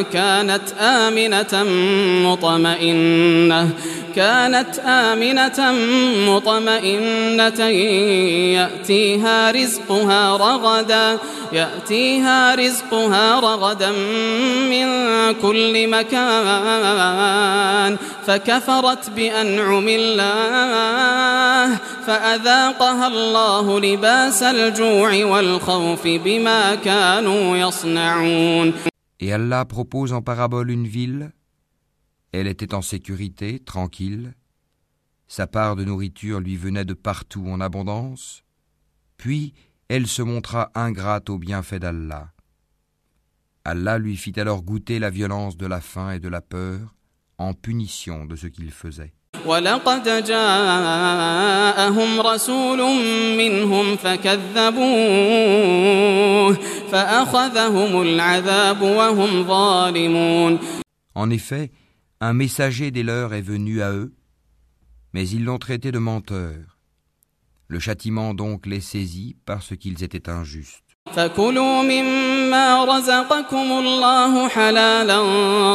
كانت 0.01 0.73
آمنة 0.79 1.63
مطمئنة 2.23 3.69
كانت 4.15 4.79
آمنة 4.85 5.71
مطمئنة 6.27 7.65
يأتيها 8.57 9.51
رزقها 9.51 10.37
رغدا 10.37 11.17
يأتيها 11.53 12.55
رزقها 12.55 13.39
رغدا 13.39 13.91
من 14.69 14.87
كل 15.41 15.87
مكان 15.87 17.17
فكفرت 18.27 19.09
بأنعم 19.09 19.85
الله 19.89 21.77
فأذاقها 22.07 23.07
الله 23.07 23.79
لباس 23.79 24.43
الجوع 24.43 25.09
Et 29.19 29.33
Allah 29.33 29.65
propose 29.65 30.13
en 30.13 30.21
parabole 30.21 30.69
une 30.69 30.87
ville, 30.87 31.31
elle 32.31 32.47
était 32.47 32.73
en 32.73 32.81
sécurité, 32.81 33.59
tranquille, 33.59 34.33
sa 35.27 35.47
part 35.47 35.75
de 35.75 35.83
nourriture 35.83 36.39
lui 36.39 36.55
venait 36.55 36.85
de 36.85 36.93
partout 36.93 37.45
en 37.47 37.59
abondance, 37.59 38.43
puis 39.17 39.53
elle 39.89 40.07
se 40.07 40.21
montra 40.21 40.71
ingrate 40.73 41.29
au 41.29 41.37
bienfait 41.37 41.79
d'Allah. 41.79 42.31
Allah 43.65 43.97
lui 43.97 44.15
fit 44.15 44.39
alors 44.39 44.63
goûter 44.63 44.99
la 44.99 45.09
violence 45.09 45.57
de 45.57 45.65
la 45.65 45.81
faim 45.81 46.11
et 46.11 46.19
de 46.19 46.29
la 46.29 46.41
peur 46.41 46.95
en 47.37 47.53
punition 47.53 48.25
de 48.25 48.35
ce 48.35 48.47
qu'il 48.47 48.71
faisait. 48.71 49.13
ولقد 49.46 50.24
جاءهم 50.24 52.20
رسول 52.20 52.78
منهم 53.38 53.96
فكذبوه 53.96 54.82
فأخذهم 56.92 58.02
العذاب 58.02 58.82
وهم 58.82 59.44
ظالمون 59.44 60.58
En 61.14 61.28
effet, 61.30 61.70
un 62.20 62.32
messager 62.32 62.90
des 62.90 63.02
leurs 63.02 63.34
est 63.34 63.42
venu 63.42 63.82
à 63.82 63.92
eux, 63.92 64.14
mais 65.12 65.28
ils 65.28 65.44
l'ont 65.44 65.58
traité 65.58 65.92
de 65.92 65.98
menteur. 65.98 66.78
Le 67.68 67.78
châtiment 67.78 68.32
donc 68.32 68.66
les 68.66 68.80
saisit 68.80 69.36
parce 69.44 69.76
qu'ils 69.76 70.02
étaient 70.04 70.30
injustes. 70.30 70.85
فكلوا 71.12 71.82
مما 71.82 72.84
رزقكم 72.84 73.72
الله 73.72 74.48
حلالا 74.48 75.20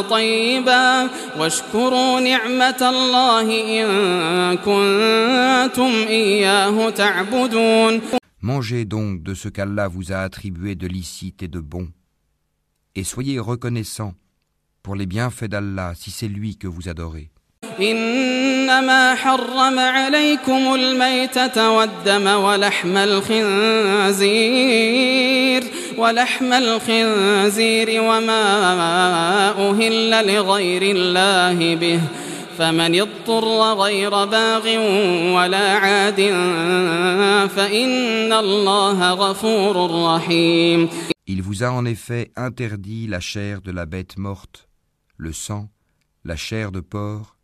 طيبا 0.00 1.10
واشكروا 1.38 2.20
نعمة 2.20 2.80
الله 2.82 3.46
إن 3.82 4.56
كنتم 4.56 5.92
إياه 6.08 6.90
تعبدون 6.90 8.00
Mangez 8.40 8.84
donc 8.84 9.22
de 9.24 9.34
ce 9.34 9.48
qu'Allah 9.48 9.88
vous 9.88 10.12
a 10.12 10.18
attribué 10.18 10.76
de 10.76 10.86
licite 10.86 11.42
et 11.42 11.48
de 11.48 11.58
bon, 11.58 11.88
et 12.94 13.02
soyez 13.02 13.40
reconnaissants 13.40 14.14
pour 14.84 14.94
les 14.94 15.06
bienfaits 15.06 15.46
d'Allah 15.46 15.92
si 15.96 16.12
c'est 16.12 16.28
lui 16.28 16.56
que 16.56 16.68
vous 16.68 16.88
adorez. 16.88 17.30
إنما 17.79 19.15
حرم 19.15 19.79
عليكم 19.79 20.73
الميتة 20.75 21.71
والدم 21.71 22.27
ولحم 22.27 22.97
الخنزير 22.97 24.43
ولحم 25.97 26.53
الخنزير 26.53 28.01
وما 28.01 28.43
أهل 29.69 30.27
لغير 30.27 30.81
الله 30.95 31.75
به. 31.75 31.99
فمن 32.57 33.01
اضطر 33.01 33.73
غير 33.73 34.09
باغ 34.25 34.67
ولا 35.35 35.73
عاد 35.73 36.21
فإن 37.55 38.33
الله 38.33 39.13
غفور 39.13 39.75
رحيم. 40.05 40.89
Il 41.25 41.41
vous 41.41 41.63
a 41.63 41.71
en 41.71 41.85
effet 41.85 42.31
interdit 42.35 43.07
la 43.07 43.19
chair 43.19 43.61
de 43.61 43.71
la 43.71 43.85
bête 43.85 44.17
morte, 44.17 44.67
le 45.17 45.31
sang, 45.31 45.69
la 46.25 46.35
chair 46.35 46.71
de 46.71 46.81
porc, 46.81 47.37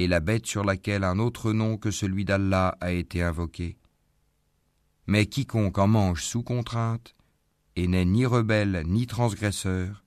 et 0.00 0.06
la 0.06 0.20
bête 0.20 0.46
sur 0.46 0.64
laquelle 0.64 1.04
un 1.04 1.18
autre 1.18 1.52
nom 1.52 1.76
que 1.76 1.90
celui 1.90 2.24
d'Allah 2.24 2.76
a 2.80 2.92
été 2.92 3.22
invoqué. 3.22 3.76
Mais 5.06 5.26
quiconque 5.26 5.78
en 5.78 5.86
mange 5.86 6.22
sous 6.22 6.42
contrainte, 6.42 7.14
et 7.76 7.86
n'est 7.86 8.04
ni 8.04 8.26
rebelle 8.26 8.82
ni 8.86 9.06
transgresseur, 9.06 10.04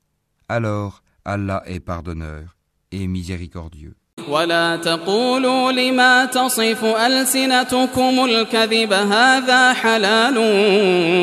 alors 0.48 1.02
Allah 1.26 1.64
est 1.66 1.80
pardonneur 1.80 2.58
et 2.92 3.08
miséricordieux. 3.08 3.96
ولا 4.28 4.76
تقولوا 4.76 5.72
لما 5.72 6.26
تصف 6.26 6.86
ألسنتكم 6.86 8.26
الكذب 8.26 8.94
هذا 8.94 9.74
حلال 9.74 10.38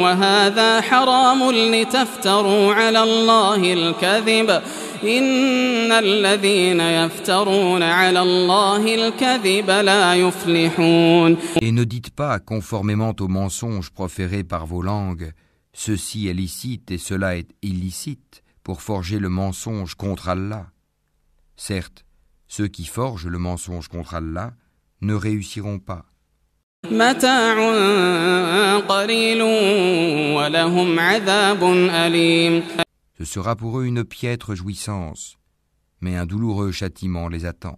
وهذا 0.03 0.81
حرام 0.81 1.51
لتفتروا 1.51 2.75
على 2.75 3.03
الله 3.03 3.73
الكذب 3.73 4.63
إن 5.03 5.93
الذين 5.93 6.81
يفترون 6.81 7.83
على 7.83 8.21
الله 8.21 8.95
الكذب 8.95 9.71
لا 9.71 10.15
يفلحون 10.15 11.37
Et 11.61 11.73
ne 11.73 11.85
dites 11.85 12.11
pas, 12.11 12.39
conformément 12.39 13.15
aux 13.21 13.29
mensonges 13.29 13.91
proférés 13.91 14.45
par 14.45 14.67
vos 14.67 14.83
langues, 14.83 15.33
ceci 15.73 16.29
est 16.29 16.35
licite 16.35 16.91
et 16.91 16.99
cela 16.99 17.37
est 17.37 17.49
illicite, 17.63 18.43
pour 18.63 18.83
forger 18.83 19.19
le 19.19 19.29
mensonge 19.29 19.95
contre 19.95 20.29
Allah. 20.29 20.67
Certes, 21.57 22.05
ceux 22.49 22.69
qui 22.69 22.85
forgent 22.85 23.29
le 23.29 23.39
mensonge 23.39 23.89
contre 23.89 24.15
Allah 24.15 24.53
ne 25.03 25.15
réussiront 25.15 25.79
pas. 25.79 26.05
ce 33.22 33.26
sera 33.26 33.56
pour 33.56 33.80
eux 33.80 33.86
une 33.86 34.04
piètre 34.04 34.56
jouissance, 34.56 35.38
mais 36.00 36.16
un 36.16 36.26
douloureux 36.26 36.72
châtiment 36.72 37.28
les 37.28 37.46
attend. 37.46 37.76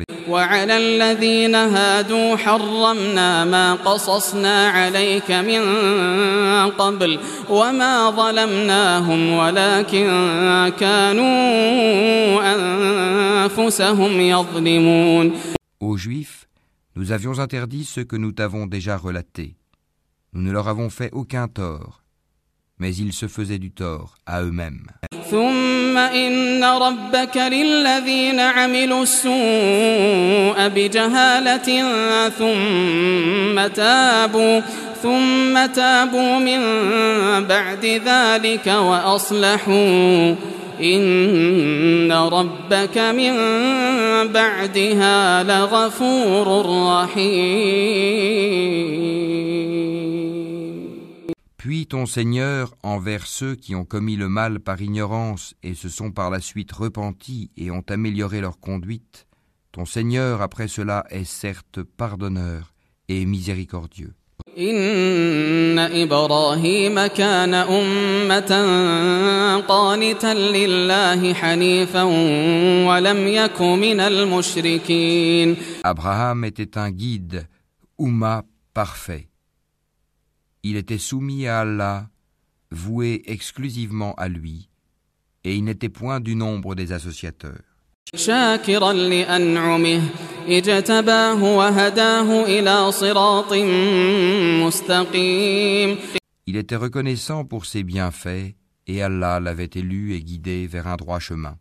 Aux 15.82 15.98
Juifs, 15.98 16.48
nous 16.96 17.12
avions 17.12 17.40
interdit 17.40 17.84
ce 17.84 18.00
que 18.00 18.16
nous 18.16 18.32
t'avons 18.32 18.66
déjà 18.66 18.96
relaté. 18.96 19.58
Nous 20.32 20.42
ne 20.42 20.54
leur 20.54 20.70
avons 20.70 20.90
fait 20.90 21.10
aucun 21.12 21.50
tort. 21.50 22.03
Mais 22.84 22.94
ils 22.98 23.14
se 23.14 23.28
faisaient 23.36 23.64
du 23.68 23.72
tort 23.72 24.10
à 24.28 24.42
eux-mêmes. 24.44 24.84
ثم 35.04 35.66
تابوا 35.66 36.40
من 36.40 36.62
بعد 37.54 37.86
ذلك 37.86 38.68
وأصلحوا 38.68 40.36
إن 40.82 42.12
ربك 42.12 42.98
من 42.98 43.34
بعدها 44.28 45.44
لغفور 45.44 46.48
رحيم 46.94 48.23
Puis 51.63 51.87
ton 51.87 52.07
Seigneur, 52.07 52.75
envers 52.83 53.27
ceux 53.27 53.57
qui 53.57 53.75
ont 53.75 53.85
commis 53.85 54.17
le 54.17 54.29
mal 54.29 54.61
par 54.61 54.81
ignorance 54.81 55.55
et 55.65 55.75
se 55.75 55.89
sont 55.89 56.13
par 56.13 56.31
la 56.31 56.41
suite 56.41 56.71
repentis 56.71 57.51
et 57.57 57.71
ont 57.71 57.85
amélioré 57.89 58.41
leur 58.41 58.61
conduite, 58.61 59.27
ton 59.73 59.85
Seigneur 59.85 60.41
après 60.41 60.69
cela 60.69 61.05
est 61.11 61.25
certes 61.25 61.83
pardonneur 61.83 62.73
et 63.09 63.27
miséricordieux. 63.27 64.15
إن 64.59 65.79
إبراهيم 65.79 67.07
كان 67.07 67.55
أمة 67.55 68.53
قانتا 69.69 70.35
لله 70.35 71.35
حنيفا 71.35 72.03
ولم 72.89 73.29
يك 73.29 73.61
من 73.61 74.01
المشركين 74.01 75.57
Abraham 75.85 76.45
était 76.45 76.79
un 76.79 76.91
guide, 76.91 77.47
Oumma 77.99 78.45
parfait. 78.75 79.29
Il 80.63 80.77
était 80.77 80.99
soumis 80.99 81.47
à 81.47 81.61
Allah, 81.61 82.09
voué 82.71 83.23
exclusivement 83.27 84.15
à 84.15 84.29
lui, 84.29 84.69
et 85.45 85.55
il 85.55 85.65
n'était 85.65 85.89
point 85.89 86.21
du 86.21 86.35
nombre 86.35 86.75
des 86.75 86.93
associateurs. 86.93 87.63
شاكرا 88.15 88.93
لأنعمه 88.93 90.03
اجتباه 90.49 91.43
وهداه 91.57 92.45
إلى 92.45 92.93
صراط 92.93 93.53
مستقيم 94.65 95.97
Il 96.47 96.57
était 96.57 96.77
reconnaissant 96.77 97.45
pour 97.45 97.67
ses 97.67 97.83
bienfaits, 97.83 98.55
et 98.87 99.03
Allah 99.03 99.39
l'avait 99.41 99.71
élu 99.75 100.15
et 100.15 100.21
guidé 100.23 100.67
vers 100.67 100.87
un 100.87 100.97
droit 100.97 101.21
chemin. 101.21 101.57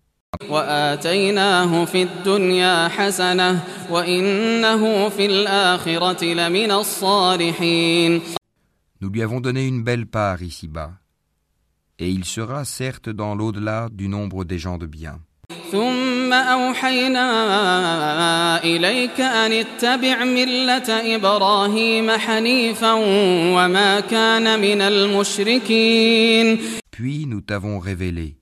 وآتيناه 0.50 1.86
في 1.86 2.04
الدنيا 2.04 2.88
حسنة 2.88 3.64
وإنه 3.89 5.10
في 5.10 5.26
الآخرة 5.26 6.24
لمن 6.26 6.72
الصالحين 6.72 8.22
nous 9.03 9.11
lui 9.11 9.21
avons 9.21 9.41
donné 9.41 9.67
une 9.67 9.83
belle 9.83 10.07
part 10.07 10.43
ici-bas, 10.43 10.93
et 11.99 12.09
il 12.09 12.25
sera 12.25 12.65
certes 12.65 13.09
dans 13.09 13.35
l'au-delà 13.35 13.89
du 13.91 14.07
nombre 14.07 14.45
des 14.45 14.61
gens 14.61 14.79
de 14.79 14.87
bien. 14.87 15.19
Puis 26.93 27.27
nous 27.27 27.41
t'avons 27.41 27.81
révélé. 27.81 28.39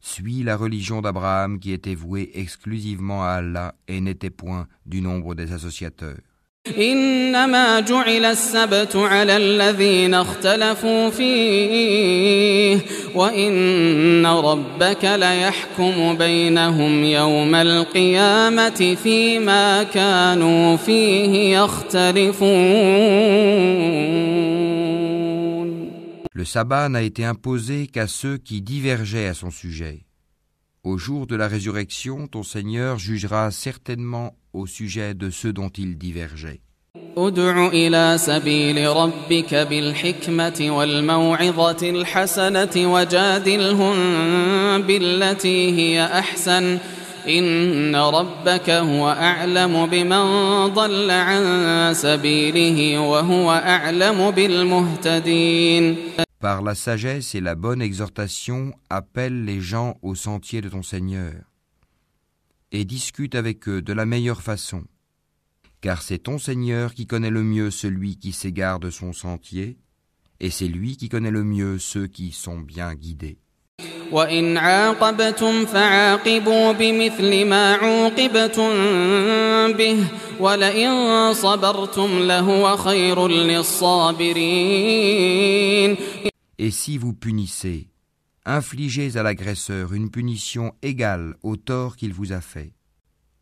Suis 0.00 0.42
la 0.42 0.56
religion 0.56 1.00
d'Abraham 1.00 1.60
qui 1.60 1.70
était 1.70 1.94
vouée 1.94 2.32
exclusivement 2.34 3.22
à 3.22 3.34
Allah 3.34 3.76
et 3.86 4.00
n'était 4.00 4.30
point 4.30 4.66
du 4.84 5.00
nombre 5.00 5.36
des 5.36 5.52
associateurs. 5.52 6.29
إنما 6.78 7.80
جعل 7.80 8.24
السبت 8.24 8.96
على 8.96 9.36
الذين 9.36 10.14
اختلفوا 10.14 11.10
فيه 11.10 12.78
وإن 13.14 14.26
ربك 14.26 15.04
ليحكم 15.04 16.16
بينهم 16.18 17.04
يوم 17.04 17.54
القيامة 17.54 18.96
فيما 19.02 19.82
كانوا 19.82 20.76
فيه 20.76 21.58
يختلفون 21.58 22.90
Le 26.32 26.44
sabbat 26.46 26.88
n'a 26.88 27.02
été 27.02 27.24
imposé 27.24 27.86
qu'à 27.86 28.06
ceux 28.06 28.38
qui 28.38 28.62
divergeaient 28.62 29.26
à 29.26 29.34
son 29.34 29.50
sujet. 29.50 30.04
Au 30.83 30.97
jour 30.97 31.25
de 31.25 31.35
la 31.35 31.47
résurrection, 31.47 32.27
ton 32.27 32.43
Seigneur 32.43 32.99
jugera 32.99 33.49
certainement 33.49 34.35
au 34.53 34.67
sujet 34.67 35.15
de 35.15 35.31
ceux 35.31 35.51
dont 35.51 35.69
ils 35.69 35.97
divergeaient. 35.97 36.61
ادع 37.17 37.67
إلى 37.67 38.17
سبيل 38.17 38.87
ربك 38.87 39.55
بالحكمة 39.55 40.67
والموعظة 40.69 41.89
الحسنة 41.89 42.93
وجادلهم 42.93 43.95
بالتي 44.81 45.71
هي 45.71 46.03
أحسن 46.03 46.77
إن 47.27 47.95
ربك 47.95 48.69
هو 48.69 49.09
أعلم 49.09 49.85
بمن 49.85 50.25
ضل 50.67 51.11
عن 51.11 51.43
سبيله 51.93 52.99
وهو 52.99 53.51
أعلم 53.51 54.31
بالمهتدين 54.31 55.97
Par 56.40 56.62
la 56.62 56.74
sagesse 56.74 57.34
et 57.34 57.40
la 57.42 57.54
bonne 57.54 57.82
exhortation, 57.82 58.72
appelle 58.88 59.44
les 59.44 59.60
gens 59.60 59.98
au 60.00 60.14
sentier 60.14 60.62
de 60.62 60.70
ton 60.70 60.82
Seigneur 60.82 61.34
et 62.72 62.86
discute 62.86 63.34
avec 63.34 63.68
eux 63.68 63.82
de 63.82 63.92
la 63.92 64.06
meilleure 64.06 64.40
façon. 64.40 64.84
Car 65.82 66.00
c'est 66.00 66.20
ton 66.20 66.38
Seigneur 66.38 66.94
qui 66.94 67.06
connaît 67.06 67.30
le 67.30 67.42
mieux 67.42 67.70
celui 67.70 68.16
qui 68.16 68.32
s'égare 68.32 68.80
de 68.80 68.88
son 68.88 69.12
sentier, 69.12 69.76
et 70.40 70.48
c'est 70.48 70.68
lui 70.68 70.96
qui 70.96 71.10
connaît 71.10 71.30
le 71.30 71.44
mieux 71.44 71.78
ceux 71.78 72.06
qui 72.06 72.32
sont 72.32 72.58
bien 72.58 72.94
guidés. 72.94 73.38
وإن 74.11 74.57
عاقبتم 74.57 75.65
فعاقبوا 75.65 76.71
بمثل 76.71 77.45
ما 77.45 77.73
عوقبتم 77.73 78.69
به 79.73 80.07
ولئن 80.39 81.33
صبرتم 81.33 82.19
لهو 82.19 82.77
خير 82.77 83.27
للصابرين 83.27 84.75
Et 86.57 86.71
si 86.71 86.97
vous 86.97 87.13
punissez, 87.13 87.89
infligez 88.45 89.17
à 89.17 89.23
l'agresseur 89.23 89.93
une 89.93 90.09
punition 90.09 90.73
égale 90.81 91.35
au 91.43 91.57
tort 91.57 91.97
qu'il 91.97 92.13
vous 92.13 92.31
a 92.31 92.39
fait. 92.39 92.71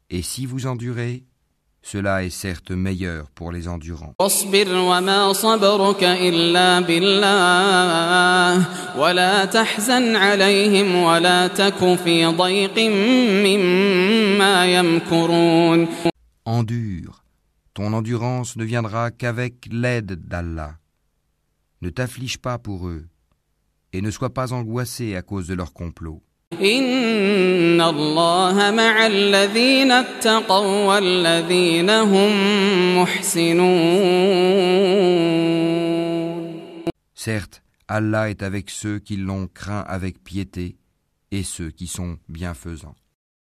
Et 0.09 0.23
si 0.23 0.47
vous 0.47 0.65
endurez, 0.65 1.23
cela 1.87 2.23
est 2.23 2.29
certes 2.29 2.71
meilleur 2.71 3.29
pour 3.31 3.51
les 3.51 3.67
endurants. 3.67 4.13
واصبر 4.19 4.75
وما 4.75 5.33
صبرك 5.33 6.03
إلا 6.03 6.79
بالله 6.79 8.65
ولا 8.97 9.45
تحزن 9.45 10.15
عليهم 10.15 10.95
ولا 10.95 11.47
تك 11.47 11.95
في 11.95 12.25
ضيق 12.25 12.79
مما 13.45 14.65
يمكرون 14.65 15.87
Endure. 16.45 17.23
Ton 17.73 17.93
endurance 17.93 18.55
ne 18.55 18.63
viendra 18.65 19.11
qu'avec 19.11 19.53
l'aide 19.71 20.27
d'Allah. 20.27 20.75
Ne 21.81 21.89
t'afflige 21.89 22.37
pas 22.37 22.57
pour 22.57 22.87
eux, 22.87 23.05
et 23.93 24.01
ne 24.01 24.11
sois 24.11 24.33
pas 24.33 24.53
angoissé 24.53 25.15
à 25.15 25.21
cause 25.21 25.47
de 25.47 25.53
leur 25.53 25.73
complot. 25.73 26.21
إن 26.61 27.81
الله 27.81 28.71
مع 28.71 29.07
الذين 29.07 29.91
اتقوا 29.91 30.85
والذين 30.85 31.89
هم 31.89 32.31
محسنون 32.97 34.63
Certes, 37.15 37.61
Allah 37.87 38.29
est 38.29 38.43
avec 38.43 38.69
ceux 38.69 38.99
qui 38.99 39.15
l'ont 39.15 39.47
craint 39.47 39.85
avec 39.87 40.21
piété 40.23 40.75
et 41.31 41.43
ceux 41.43 41.71
qui 41.71 41.87
sont 41.87 42.17
bienfaisants. 42.27 42.95